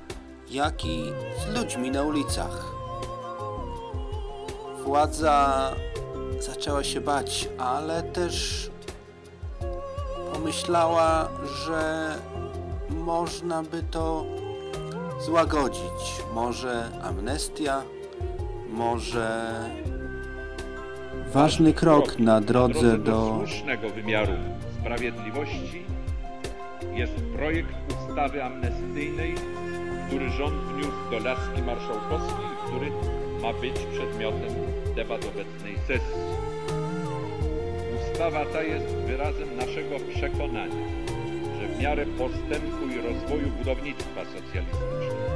jak 0.50 0.86
i 0.86 1.04
z 1.40 1.56
ludźmi 1.56 1.92
na 1.92 2.04
ulicach. 2.04 2.66
Władza 4.84 5.72
zaczęła 6.40 6.84
się 6.84 7.02
bać, 7.02 7.50
ale 7.58 8.04
też 8.04 8.70
pomyślała, 10.34 11.30
że 11.66 12.16
można 12.90 13.64
by 13.64 13.84
to 13.84 14.26
złagodzić. 15.26 16.24
Może 16.34 16.90
amnestia, 17.04 17.84
może 18.70 19.52
ważny 21.34 21.74
krok 21.74 22.20
na 22.20 22.42
drodze 22.42 22.98
do 22.98 23.36
słusznego 23.38 23.90
wymiaru 23.90 24.34
sprawiedliwości 24.80 25.82
jest 26.94 27.14
projekt 27.36 27.76
ustawy 28.00 28.44
amnestyjnej, 28.44 29.36
który 30.08 30.30
rząd 30.30 30.56
wniósł 30.56 31.12
do 31.12 31.20
laski 31.20 31.62
marszałkowskiej, 31.62 32.46
który 32.68 32.92
ma 33.42 33.54
być 33.54 33.74
przedmiotem 33.94 34.54
debat 34.96 35.26
obecnej 35.26 35.76
sesji. 35.88 36.22
Ustawa 38.02 38.46
ta 38.46 38.64
jest 38.64 38.86
wyrazem 38.86 39.58
naszego 39.58 39.96
przekonania, 40.16 40.86
że 41.60 41.68
w 41.68 41.82
miarę 41.82 42.06
postępu 42.06 42.88
i 42.96 43.02
rozwoju 43.08 43.48
budownictwa 43.58 44.22
socjalistycznego, 44.26 45.32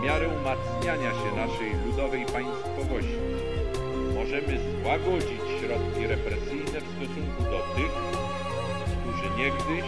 w 0.00 0.04
miarę 0.04 0.28
umacniania 0.28 1.10
się 1.10 1.36
naszej 1.36 1.70
ludowej 1.86 2.26
państwowości, 2.26 3.49
możemy 4.30 4.58
złagodzić 4.82 5.40
środki 5.60 6.06
represyjne 6.06 6.80
w 6.80 6.90
stosunku 6.96 7.42
do 7.42 7.58
tych, 7.76 7.92
którzy 9.00 9.36
niegdyś 9.36 9.84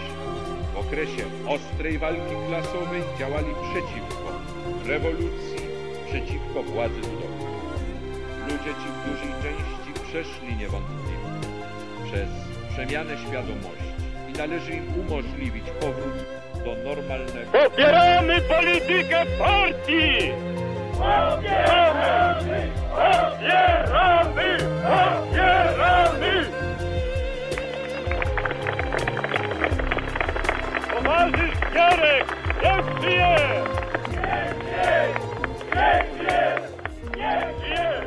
w 0.74 0.78
okresie 0.78 1.24
ostrej 1.48 1.98
walki 1.98 2.34
klasowej 2.48 3.02
działali 3.18 3.46
przeciwko 3.70 4.32
rewolucji, 4.86 5.66
przeciwko 6.06 6.62
władzy 6.62 7.00
ludowej. 7.00 7.52
Ludzie 8.48 8.72
ci 8.80 8.88
w 8.94 9.10
dużej 9.10 9.32
części 9.42 10.02
przeszli 10.08 10.56
niewątpliwie 10.56 11.18
przez 12.04 12.28
przemianę 12.72 13.18
świadomości 13.18 13.94
i 14.28 14.32
należy 14.32 14.72
im 14.72 15.00
umożliwić 15.00 15.64
powrót 15.80 16.18
do 16.64 16.74
normalnego. 16.84 17.52
Popieramy 17.52 18.40
politykę 18.40 19.26
partii! 19.38 20.32
Popieramy! 20.92 22.70
Popieramy! 22.90 23.31
Popieramy! 24.82 26.46
Towarzysz 30.90 31.56
Jarek, 31.74 32.36
niech 32.62 33.02
żyje! 33.02 33.36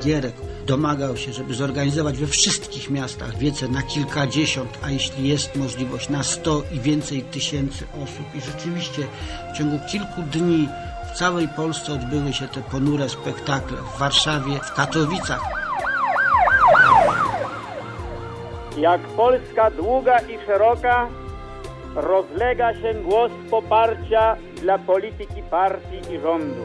Gierek 0.03 0.33
domagał 0.65 1.17
się, 1.17 1.33
żeby 1.33 1.53
zorganizować 1.53 2.17
we 2.17 2.27
wszystkich 2.27 2.89
miastach 2.89 3.37
wiece 3.37 3.67
na 3.67 3.81
kilkadziesiąt, 3.81 4.79
a 4.81 4.89
jeśli 4.89 5.27
jest 5.27 5.55
możliwość 5.55 6.09
na 6.09 6.23
sto 6.23 6.63
i 6.71 6.79
więcej 6.79 7.21
tysięcy 7.21 7.85
osób. 8.03 8.25
I 8.35 8.41
rzeczywiście 8.41 9.07
w 9.53 9.57
ciągu 9.57 9.79
kilku 9.91 10.21
dni 10.21 10.69
w 11.15 11.17
całej 11.17 11.47
Polsce 11.47 11.93
odbyły 11.93 12.33
się 12.33 12.47
te 12.47 12.61
ponure 12.61 13.09
spektakle 13.09 13.77
w 13.77 13.99
Warszawie, 13.99 14.59
w 14.59 14.73
Katowicach. 14.73 15.41
Jak 18.77 19.01
Polska 19.01 19.71
długa 19.71 20.19
i 20.19 20.45
szeroka, 20.45 21.07
rozlega 21.95 22.73
się 22.73 22.93
głos 22.93 23.31
poparcia 23.51 24.35
dla 24.61 24.77
polityki 24.77 25.41
partii 25.51 26.13
i 26.13 26.19
rządu. 26.19 26.63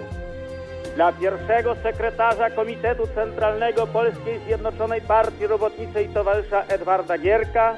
Dla 0.97 1.13
pierwszego 1.13 1.77
sekretarza 1.83 2.51
Komitetu 2.51 3.03
Centralnego 3.15 3.87
Polskiej 3.87 4.41
Zjednoczonej 4.47 5.01
Partii 5.01 5.47
Robotniczej 5.47 6.09
towarzysza 6.09 6.63
Edwarda 6.63 7.19
Gierka 7.19 7.77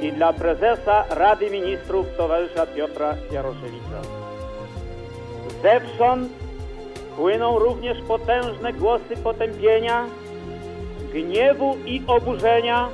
i 0.00 0.12
dla 0.12 0.32
prezesa 0.32 1.04
Rady 1.10 1.50
Ministrów 1.50 2.06
towarzysza 2.16 2.66
Piotra 2.66 3.14
Jaroszewicza. 3.32 4.17
Zewsząd 5.62 6.32
płyną 7.16 7.58
również 7.58 7.98
potężne 8.08 8.72
głosy 8.72 9.16
potępienia, 9.24 10.04
gniewu 11.12 11.76
i 11.86 12.02
oburzenia 12.06 12.88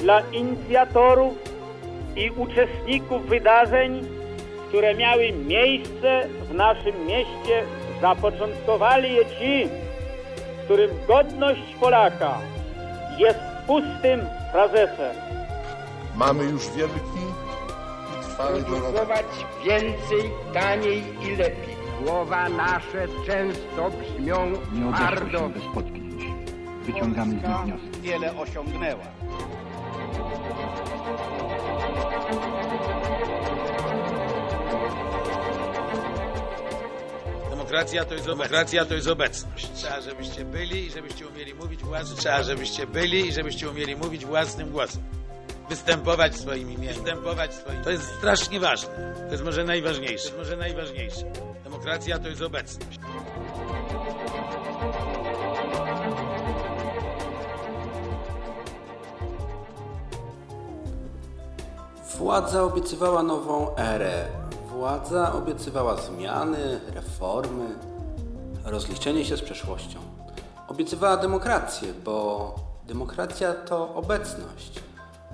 dla 0.00 0.20
inicjatorów 0.20 1.34
i 2.16 2.30
uczestników 2.30 3.26
wydarzeń, 3.26 4.06
które 4.68 4.94
miały 4.94 5.32
miejsce 5.32 6.28
w 6.50 6.54
naszym 6.54 7.06
mieście. 7.06 7.62
Zapoczątkowali 8.00 9.14
je 9.14 9.26
ci, 9.26 9.68
którym 10.64 10.90
godność 11.08 11.74
Polaka 11.80 12.38
jest 13.18 13.38
pustym 13.66 14.20
frazesem. 14.52 15.16
Mamy 16.16 16.44
już 16.44 16.70
wielki. 16.70 17.31
Produkować 18.36 19.26
więcej, 19.64 20.30
taniej 20.52 21.02
i 21.22 21.36
lepiej. 21.36 21.76
Słowa 22.04 22.48
nasze 22.48 23.06
często 23.26 23.90
brzmią 23.90 24.50
Nie 24.72 24.92
twardo. 24.92 25.38
się 25.38 25.48
bez 25.50 25.62
potknięć. 25.74 26.22
Wyciągamy 26.82 27.30
z 27.32 27.34
nich 27.34 27.42
wnioski. 27.64 28.00
wiele 28.02 28.36
osiągnęła. 28.36 29.04
Demokracja 37.50 38.04
to 38.04 38.14
jest 38.14 38.26
Demokracja 38.26 38.84
to 38.84 38.94
jest 38.94 39.08
obecność. 39.08 39.70
Trzeba, 39.74 40.00
żebyście 40.00 40.44
byli 40.44 40.86
i 40.86 40.90
żebyście 40.90 41.28
umieli 41.28 41.54
mówić 41.54 41.82
własnym 41.82 42.18
Trzeba, 42.18 42.42
żebyście 42.42 42.86
byli 42.86 43.26
i 43.28 43.32
żebyście 43.32 43.70
umieli 43.70 43.96
mówić 43.96 44.24
własnym 44.26 44.70
głosem. 44.70 45.02
Występować 45.68 46.36
swoim 46.36 46.70
imieniem. 46.70 46.94
Występować 46.94 47.54
swoim 47.54 47.84
To 47.84 47.90
jest 47.90 48.04
strasznie 48.18 48.60
ważne. 48.60 49.14
To 49.26 49.32
jest 49.32 49.44
może 49.44 49.64
najważniejsze. 49.64 50.28
To 50.28 50.36
jest 50.36 50.38
może 50.38 50.56
najważniejsze. 50.56 51.32
Demokracja 51.64 52.18
to 52.18 52.28
jest 52.28 52.42
obecność. 52.42 53.00
Władza 62.18 62.62
obiecywała 62.62 63.22
nową 63.22 63.76
erę. 63.76 64.24
Władza 64.68 65.32
obiecywała 65.32 65.96
zmiany, 65.96 66.80
reformy, 66.94 67.76
rozliczenie 68.64 69.24
się 69.24 69.36
z 69.36 69.42
przeszłością. 69.42 69.98
Obiecywała 70.68 71.16
demokrację, 71.16 71.92
bo 72.04 72.54
demokracja 72.86 73.54
to 73.54 73.94
obecność. 73.94 74.80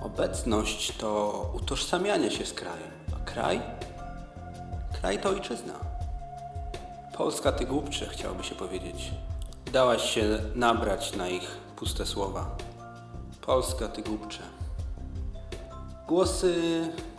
Obecność 0.02 0.96
to 0.96 1.52
utożsamianie 1.56 2.30
się 2.30 2.46
z 2.46 2.52
krajem, 2.52 2.90
a 3.16 3.30
kraj? 3.30 3.61
Kraj 5.00 5.18
to 5.18 5.28
ojczyzna. 5.28 5.74
Polska 7.16 7.52
ty 7.52 7.66
głupcze, 7.66 8.06
chciałoby 8.06 8.44
się 8.44 8.54
powiedzieć. 8.54 9.11
Dałaś 9.72 10.11
się 10.11 10.38
nabrać 10.54 11.16
na 11.16 11.28
ich 11.28 11.56
puste 11.76 12.06
słowa. 12.06 12.56
Polska 13.40 13.88
ty 13.88 14.02
głupcze. 14.02 14.42
Głosy 16.08 16.54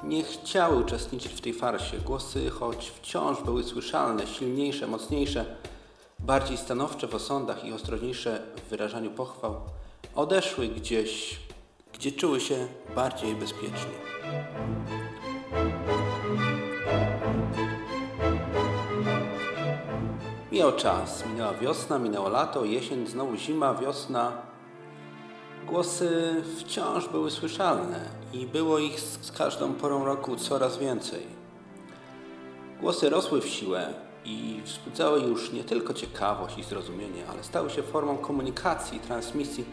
nie 0.03 0.23
chciały 0.23 0.75
uczestniczyć 0.75 1.33
w 1.33 1.41
tej 1.41 1.53
farsie. 1.53 1.97
Głosy, 1.97 2.49
choć 2.49 2.89
wciąż 2.89 3.41
były 3.41 3.63
słyszalne, 3.63 4.27
silniejsze, 4.27 4.87
mocniejsze, 4.87 5.45
bardziej 6.19 6.57
stanowcze 6.57 7.07
w 7.07 7.15
osądach 7.15 7.65
i 7.65 7.73
ostrożniejsze 7.73 8.41
w 8.65 8.69
wyrażaniu 8.69 9.11
pochwał, 9.11 9.55
odeszły 10.15 10.67
gdzieś, 10.67 11.39
gdzie 11.99 12.11
czuły 12.11 12.39
się 12.39 12.67
bardziej 12.95 13.35
bezpiecznie. 13.35 13.99
Mijał 20.51 20.75
czas, 20.75 21.25
minęła 21.25 21.53
wiosna, 21.53 21.99
minęło 21.99 22.29
lato, 22.29 22.65
jesień, 22.65 23.07
znowu 23.07 23.35
zima, 23.35 23.73
wiosna. 23.75 24.31
Głosy 25.67 26.35
wciąż 26.59 27.09
były 27.09 27.31
słyszalne 27.31 28.09
i 28.33 28.47
było 28.47 28.79
ich 28.79 28.99
z 28.99 29.31
każdą 29.31 29.73
porą 29.73 30.05
roku 30.05 30.35
coraz 30.35 30.77
więcej. 30.77 31.27
Głosy 32.81 33.09
rosły 33.09 33.41
w 33.41 33.47
siłę 33.47 33.93
i 34.25 34.61
wzbudzały 34.65 35.19
już 35.21 35.51
nie 35.51 35.63
tylko 35.63 35.93
ciekawość 35.93 36.57
i 36.57 36.63
zrozumienie, 36.63 37.23
ale 37.31 37.43
stały 37.43 37.69
się 37.69 37.83
formą 37.83 38.17
komunikacji 38.17 38.99
transmisji 38.99 39.65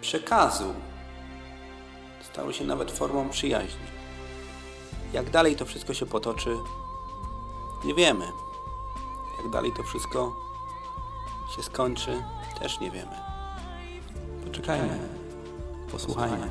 przekazu. 0.00 0.74
Stały 2.34 2.54
się 2.54 2.64
nawet 2.64 2.90
formą 2.90 3.28
przyjaźni. 3.30 3.86
Jak 5.12 5.30
dalej 5.30 5.56
to 5.56 5.64
wszystko 5.64 5.94
się 5.94 6.06
potoczy, 6.06 6.56
nie 7.84 7.94
wiemy. 7.94 8.32
Jak 9.38 9.50
dalej 9.50 9.72
to 9.76 9.82
wszystko 9.82 10.32
się 11.56 11.62
skończy, 11.62 12.22
też 12.60 12.80
nie 12.80 12.90
wiemy. 12.90 13.16
Poczekajmy, 14.46 14.98
posłuchajmy. 15.92 16.48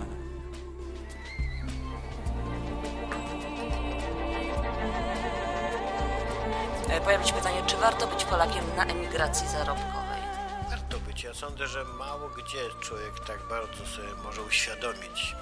E, 6.89 7.01
Pojawia 7.01 7.25
się 7.25 7.33
pytanie, 7.33 7.63
czy 7.67 7.77
warto 7.77 8.07
być 8.07 8.25
Polakiem 8.25 8.63
na 8.77 8.85
emigracji 8.85 9.47
zarobkowej? 9.47 10.21
Warto 10.69 10.99
być. 10.99 11.23
Ja 11.23 11.33
sądzę, 11.33 11.67
że 11.67 11.85
mało 11.85 12.29
gdzie 12.29 12.69
człowiek 12.81 13.19
tak 13.27 13.39
bardzo 13.49 13.85
sobie 13.85 14.07
może 14.23 14.41
uświadomić, 14.41 15.35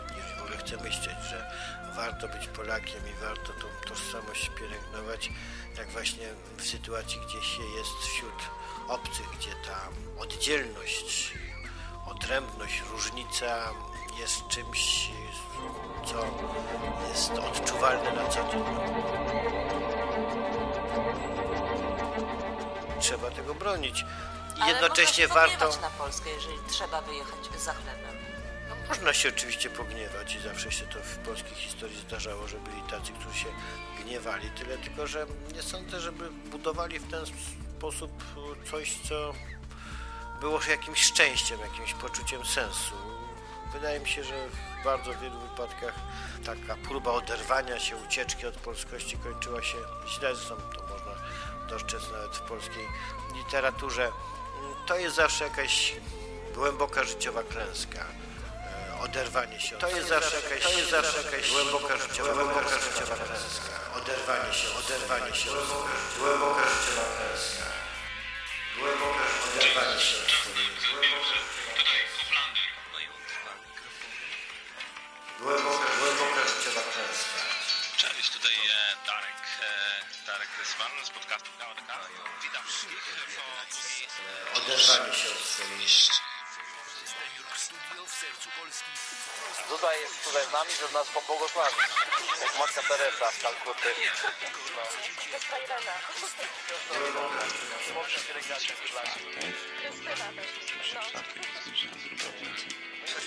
ogóle 0.51 0.65
chce 0.67 0.77
myśleć, 0.77 1.17
że 1.29 1.51
warto 1.95 2.27
być 2.27 2.47
Polakiem 2.47 3.01
i 3.07 3.25
warto 3.25 3.53
tą 3.53 3.89
tożsamość 3.89 4.51
pielęgnować, 4.59 5.29
jak 5.77 5.89
właśnie 5.89 6.27
w 6.57 6.67
sytuacji, 6.67 7.19
gdzie 7.27 7.41
się 7.41 7.63
jest 7.63 7.91
wśród 7.91 8.33
obcych, 8.87 9.29
gdzie 9.37 9.49
ta 9.49 9.87
oddzielność, 10.21 11.33
odrębność, 12.05 12.83
różnica 12.91 13.69
jest 14.19 14.47
czymś, 14.47 15.09
co 16.05 16.25
jest 17.09 17.31
odczuwalne 17.31 18.11
na 18.11 18.27
co 18.27 18.51
dzień. 18.51 18.63
Trzeba 22.99 23.31
tego 23.31 23.55
bronić. 23.55 24.05
I 24.65 24.67
jednocześnie 24.69 25.27
warto. 25.27 25.81
na 25.81 25.89
Polskę, 25.89 26.29
jeżeli 26.29 26.57
trzeba 26.69 27.01
wyjechać 27.01 27.49
za 27.57 27.73
chlebem. 27.73 28.40
Można 28.91 29.13
się 29.13 29.29
oczywiście 29.29 29.69
pogniewać 29.69 30.35
i 30.35 30.39
zawsze 30.39 30.71
się 30.71 30.85
to 30.85 30.99
w 30.99 31.17
polskiej 31.17 31.55
historii 31.55 31.97
zdarzało, 31.99 32.47
że 32.47 32.57
byli 32.57 32.81
tacy, 32.81 33.11
którzy 33.13 33.39
się 33.39 33.47
gniewali. 34.03 34.49
Tyle 34.49 34.77
tylko, 34.77 35.07
że 35.07 35.25
nie 35.55 35.61
sądzę, 35.61 35.99
żeby 35.99 36.29
budowali 36.31 36.99
w 36.99 37.11
ten 37.11 37.25
sposób 37.77 38.11
coś, 38.71 38.97
co 39.09 39.33
było 40.41 40.59
jakimś 40.69 41.03
szczęściem, 41.03 41.59
jakimś 41.59 41.93
poczuciem 41.93 42.45
sensu. 42.45 42.95
Wydaje 43.73 43.99
mi 43.99 44.09
się, 44.09 44.23
że 44.23 44.47
w 44.81 44.83
bardzo 44.85 45.13
wielu 45.13 45.39
wypadkach 45.39 45.93
taka 46.45 46.75
próba 46.75 47.11
oderwania 47.11 47.79
się, 47.79 47.95
ucieczki 47.95 48.45
od 48.45 48.55
polskości 48.55 49.17
kończyła 49.17 49.63
się 49.63 49.77
źle. 50.07 50.35
Zresztą 50.35 50.55
to 50.55 50.81
można 50.81 51.15
dostrzec 51.69 52.11
nawet 52.11 52.35
w 52.35 52.41
polskiej 52.41 52.87
literaturze. 53.35 54.11
To 54.85 54.97
jest 54.97 55.15
zawsze 55.15 55.43
jakaś 55.43 55.93
głęboka 56.55 57.03
życiowa 57.03 57.43
klęska. 57.43 58.05
Oderwanie 59.03 59.59
się 59.59 59.75
od 59.75 59.81
To 59.81 59.89
jest 59.89 60.09
zawsze 60.09 60.35
jakaś, 60.35 60.63
to 60.63 60.69
jest 60.69 60.89
zawsze 60.89 61.17
jakaś 61.23 61.51
głęboka 61.51 61.97
życiowa, 61.97 62.33
głęboka 62.33 62.69
życiowa 62.85 63.15
klęska. 63.15 63.73
Oderwanie 63.97 64.53
się, 64.53 64.67
oderwanie 64.79 65.35
się 65.35 65.51
od 65.51 65.67
głęboka 66.19 66.63
życiowa 66.73 67.05
klęska. 67.17 67.65
Głęboka 68.79 69.23
oderwanie 69.47 70.01
się 70.01 70.15
od 70.17 70.31
Głęboka, 75.39 75.87
głęboka 75.99 76.41
życiowa 76.51 76.83
klęska. 76.93 77.39
Cześć, 77.97 78.29
tutaj 78.35 78.55
e, 78.55 79.07
Darek, 79.07 79.41
e, 79.61 80.27
Darek 80.27 80.49
Rysman 80.59 80.91
z 81.05 81.09
podcastu 81.09 81.49
KRK. 81.59 81.91
Witam 82.43 82.63
wszystkich 82.67 83.03
po 83.35 83.41
długiej... 83.71 84.07
Oderwanie 84.57 85.13
się 85.13 85.29
od 85.29 86.30
swojej 87.61 87.73
Duda 89.69 89.95
jest 89.95 90.23
tutaj 90.23 90.45
z 90.45 90.51
nami, 90.51 90.71
żeby 90.81 90.93
nas 90.93 91.07
pobłogosławić. 91.07 91.77
Jak 92.41 92.59
Matka 92.59 92.81
Teresa 92.81 93.31
z 93.31 93.41
Kalkuty. 93.41 93.95
No. 97.15 97.29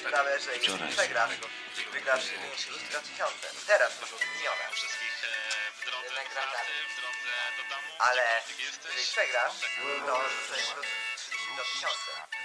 Sprawę, 0.00 0.40
że 0.40 0.56
jeśli 0.56 0.88
przegrasz, 0.92 1.30
wygrasz 1.92 2.24
32 2.56 3.00
tysiące. 3.00 3.46
Teraz 3.66 3.98
to 3.98 4.06
są 4.06 4.16
miliona. 4.34 4.68
Wszystkich 4.72 5.12
w 5.80 5.84
drodze 5.84 6.08
do 6.08 6.30
pracy, 6.30 6.72
w 6.90 7.00
drodze 7.00 7.32
do 7.56 7.62
domu. 7.74 7.88
Ale 7.98 8.42
jeżeli 8.58 9.06
przegrasz, 9.06 9.52
to 9.60 9.66
prostu 10.46 10.80
32 11.16 11.64
tysiące. 11.64 12.43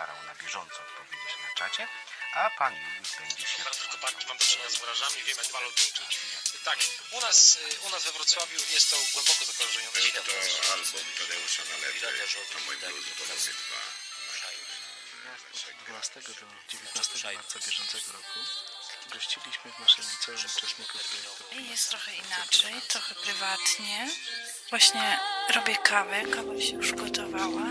Starał 0.00 0.22
na 0.26 0.34
bieżąco 0.34 0.78
odpowiedzieć 0.86 1.32
na 1.46 1.54
czacie, 1.60 1.88
a 2.34 2.50
pan 2.58 2.72
Juliusz 2.74 3.12
będzie 3.18 3.46
się 3.52 3.62
Bardzo 3.64 3.84
chłopaki 3.90 4.26
mam 4.28 4.38
do 4.38 4.44
czynienia 4.44 4.70
z 4.70 4.80
murarzami, 4.80 5.22
wiem 5.26 5.38
jak 5.42 5.50
walą. 5.56 5.68
Tak, 6.64 6.78
u 7.10 7.20
nas, 7.20 7.38
y, 7.56 7.80
u 7.86 7.88
nas 7.90 8.04
we 8.04 8.12
Wrocławiu 8.12 8.60
jest 8.74 8.90
to 8.90 8.96
głęboko 9.12 9.44
zakorzenione. 9.44 10.00
Był 10.00 10.22
to 10.28 10.72
album 10.72 11.04
Tadeusza 11.18 11.62
Nalety, 11.70 12.00
to 12.52 12.58
mój 12.66 12.76
blues 12.76 13.06
polowy 13.18 13.52
2. 13.52 14.00
12 15.86 16.20
do 16.20 16.32
19 16.68 17.34
marca 17.34 17.58
bieżącego 17.66 18.12
roku 18.12 18.40
gościliśmy 19.12 19.72
w 19.72 19.78
naszym 19.78 20.04
liceum 20.10 20.38
uczestników 20.56 21.02
projektu. 21.08 21.70
Jest 21.70 21.90
trochę 21.90 22.12
inaczej, 22.14 22.74
trochę 22.88 23.14
prywatnie. 23.14 24.08
Właśnie 24.70 25.20
robię 25.54 25.76
kawę, 25.76 26.22
kawa 26.22 26.60
się 26.60 26.76
już 26.76 26.92
gotowała. 26.92 27.66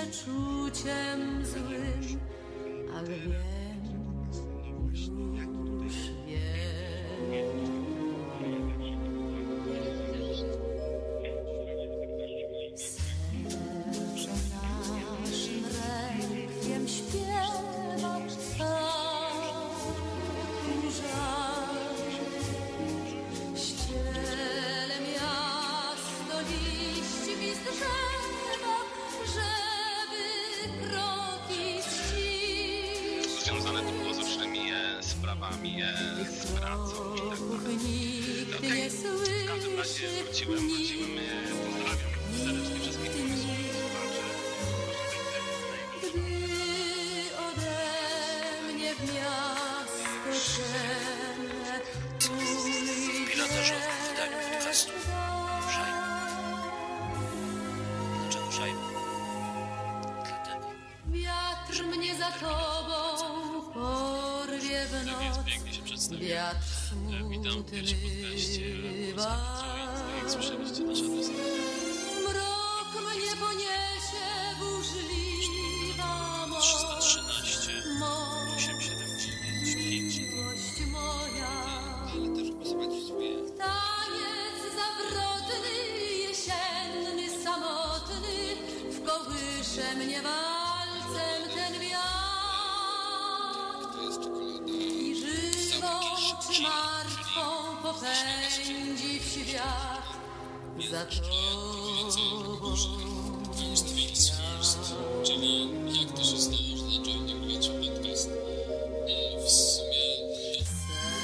Przeczuciem 0.00 1.46
złym, 1.46 2.20
ale 2.96 3.08
wiem, 3.08 3.80
już 4.90 5.00
wiem. 5.00 5.50
Serce 12.76 14.30
naszym 15.20 15.64
rekwiem 15.64 16.88
śpiewa 16.88 18.16
tak 18.58 19.34
żal. 20.90 21.39
Wróciłem, 40.46 40.68
wróciłem, 40.68 41.18
e, 41.18 41.22
pozdrawiam 41.50 41.98
serdecznie 42.44 42.80
wszystkich 42.80 43.10
pomysłów, 43.10 43.56
słuchaczy. 43.80 44.20
Gdy 45.98 46.18
ode 47.46 47.76
mnie 48.72 48.94
w 48.94 49.14
miasto 49.14 50.30
ciemne 50.54 51.80
w 52.18 53.30
pilotażowym 53.32 53.96
wydaniu 54.08 54.38
podcastu 54.52 54.92
Szajba. 55.74 56.70
Dlaczego 58.22 58.52
Szajba? 58.52 58.90
Wiatr 61.06 61.84
mnie 61.96 62.14
za 62.16 62.32
tobą 62.32 62.98
porwie 63.72 64.86
w 64.86 65.06
noc, 65.06 66.18
wiatr 66.20 66.80
smutny 67.50 67.82
Słyszeliście 70.30 70.82
nasze 70.84 71.02
piosenki. 71.02 71.40
Mrok 72.22 72.92
mnie 73.06 73.32
poniesie 73.40 74.26
burzliwa 74.58 76.46
moc. 76.46 76.64
313, 77.00 77.72
879, 78.56 79.76
5. 79.76 80.18
Miłość 80.18 80.80
moja. 80.92 81.50
Ale 82.12 82.28
też 82.36 82.50
głosować 82.50 82.88
w 82.90 83.06
swoje. 83.06 83.36
Taniec 83.36 84.58
zawrotny, 84.80 85.74
jesienny, 86.28 87.26
samotny. 87.44 88.36
W 88.90 89.04
kołysze 89.06 89.94
mnie 89.96 90.22
walcem 90.22 91.42
ten 91.54 91.80
wiatr. 91.80 92.00
I 94.66 95.14
żywą 95.16 96.00
czy 96.52 96.62
martwą 96.62 97.76
popędzi 97.82 99.20
w 99.20 99.24
świat 99.24 100.19
za 100.88 101.04
tobą. 101.04 102.74
Czyli 105.24 105.70
jak 106.00 106.12
to 106.16 106.22
się 106.24 106.38
stało, 106.38 106.76
że 106.76 106.84
zacząłem 106.96 107.26
nagrywać 107.26 107.68
podcast? 107.68 108.28
W 109.44 109.50
sumie 109.50 110.04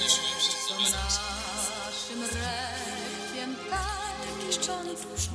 nosiłem 0.00 0.40
się 0.40 0.50
z 0.50 0.92
Naszym 0.92 2.22
rekiem 2.22 3.56
tak 3.70 4.16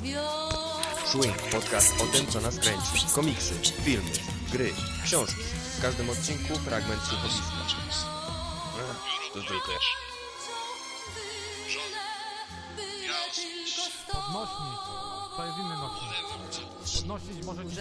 wiosna. 0.02 0.72
Swing, 1.06 1.38
podcast 1.52 2.02
o 2.02 2.06
tym, 2.06 2.28
co 2.28 2.42
nas 2.42 2.60
kręci. 2.60 3.06
Komiksy, 3.16 3.54
filmy, 3.84 4.12
gry, 4.52 4.74
książki. 5.06 5.42
W 5.78 5.82
każdym 5.82 6.10
odcinku 6.10 6.56
fragment 6.56 7.02
słuchowiska. 7.02 7.42
Tutaj 9.34 9.58
też. 9.68 10.11
Podnośnik, 14.32 14.80
to 15.38 15.46
jest 15.46 15.58
inny 15.58 15.76
nośnik. 15.76 16.14
Podnosić 16.96 17.46
może 17.46 17.64
ci 17.66 17.78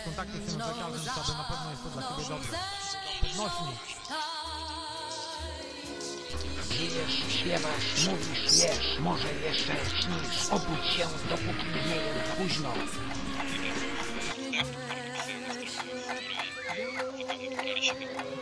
w 0.00 0.04
kontakcie 0.04 0.50
z 0.50 0.56
lekarzem, 0.56 1.00
wtedy 1.00 1.38
na 1.38 1.44
pewno 1.44 1.70
jest 1.70 1.82
to 1.82 1.88
dla 1.88 2.02
ciebie 2.02 2.28
dobre. 2.28 2.58
Podnośnik. 3.20 3.78
Żyjesz, 6.70 7.14
śpiewasz, 7.28 8.06
mówisz, 8.08 8.62
jesz, 8.62 8.98
może 9.00 9.32
jeszcze 9.32 9.72
śnisz. 10.00 10.50
Obudź 10.50 10.86
się, 10.96 11.06
dopóki 11.30 11.66
nie 11.88 11.96
jest 11.96 12.32
późno. 12.38 12.72
Gąszczą 17.54 18.33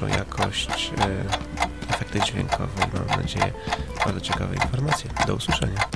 lepszą 0.00 0.18
jakość, 0.18 0.90
e, 0.98 1.90
efekty 1.90 2.20
dźwiękowe 2.20 2.86
mam 2.94 3.20
nadzieję 3.20 3.52
bardzo 4.04 4.20
ciekawe 4.20 4.54
informacje. 4.54 5.10
Do 5.26 5.34
usłyszenia. 5.34 5.95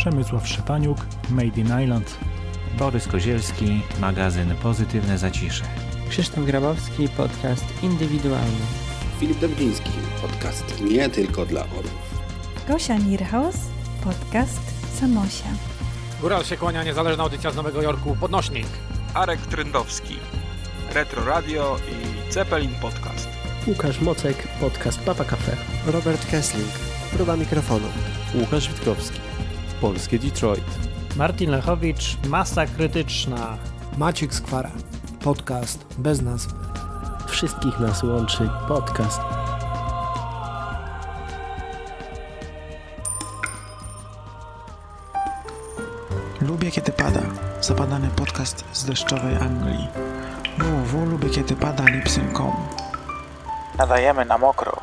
Przemysław 0.00 0.48
Szepaniuk, 0.48 0.98
Made 1.30 1.60
in 1.60 1.82
Island. 1.82 2.18
Borys 2.78 3.08
Kozielski, 3.08 3.82
magazyn 4.00 4.54
Pozytywne 4.62 5.18
Zacisze. 5.18 5.64
Krzysztof 6.08 6.44
Grabowski, 6.44 7.08
podcast 7.08 7.64
indywidualny. 7.82 8.60
Filip 9.18 9.38
Dobrzyński, 9.38 9.90
podcast 10.22 10.80
nie 10.80 11.08
tylko 11.08 11.46
dla 11.46 11.60
orłów. 11.60 12.20
Gosia 12.68 12.96
Nierhaus, 12.96 13.56
podcast 14.04 14.60
Samosia. 15.00 15.48
Góral 16.20 16.44
się 16.44 16.56
kłania, 16.56 16.84
niezależna 16.84 17.22
audycja 17.22 17.50
z 17.50 17.56
Nowego 17.56 17.82
Jorku, 17.82 18.16
Podnośnik. 18.20 18.68
Arek 19.14 19.40
Tryndowski, 19.40 20.16
Retro 20.94 21.24
Radio 21.24 21.76
i 21.78 22.32
Zeppelin 22.32 22.74
Podcast. 22.82 23.28
Łukasz 23.66 24.00
Mocek, 24.00 24.48
podcast 24.60 25.00
Papa 25.00 25.24
Cafe. 25.24 25.56
Robert 25.86 26.30
Kessling, 26.30 26.70
próba 27.12 27.36
mikrofonu. 27.36 27.86
Łukasz 28.34 28.68
Witkowski, 28.68 29.19
Polskie 29.80 30.18
Detroit. 30.18 30.64
Martin 31.16 31.50
Lechowicz, 31.50 32.16
Masa 32.28 32.66
Krytyczna. 32.66 33.58
Maciek 33.98 34.34
Skwara, 34.34 34.70
podcast 35.20 35.86
bez 35.98 36.22
nazwy. 36.22 36.54
Wszystkich 37.28 37.80
nas 37.80 38.02
łączy 38.02 38.50
podcast. 38.68 39.20
Lubię 46.40 46.70
kiedy 46.70 46.92
pada. 46.92 47.20
Zapadany 47.60 48.08
podcast 48.16 48.64
z 48.72 48.84
deszczowej 48.84 49.36
Anglii. 49.36 49.88
www.lubiekiedypada.lipsyn.com 50.58 52.52
Nadajemy 53.78 54.24
na 54.24 54.38
mokro. 54.38 54.80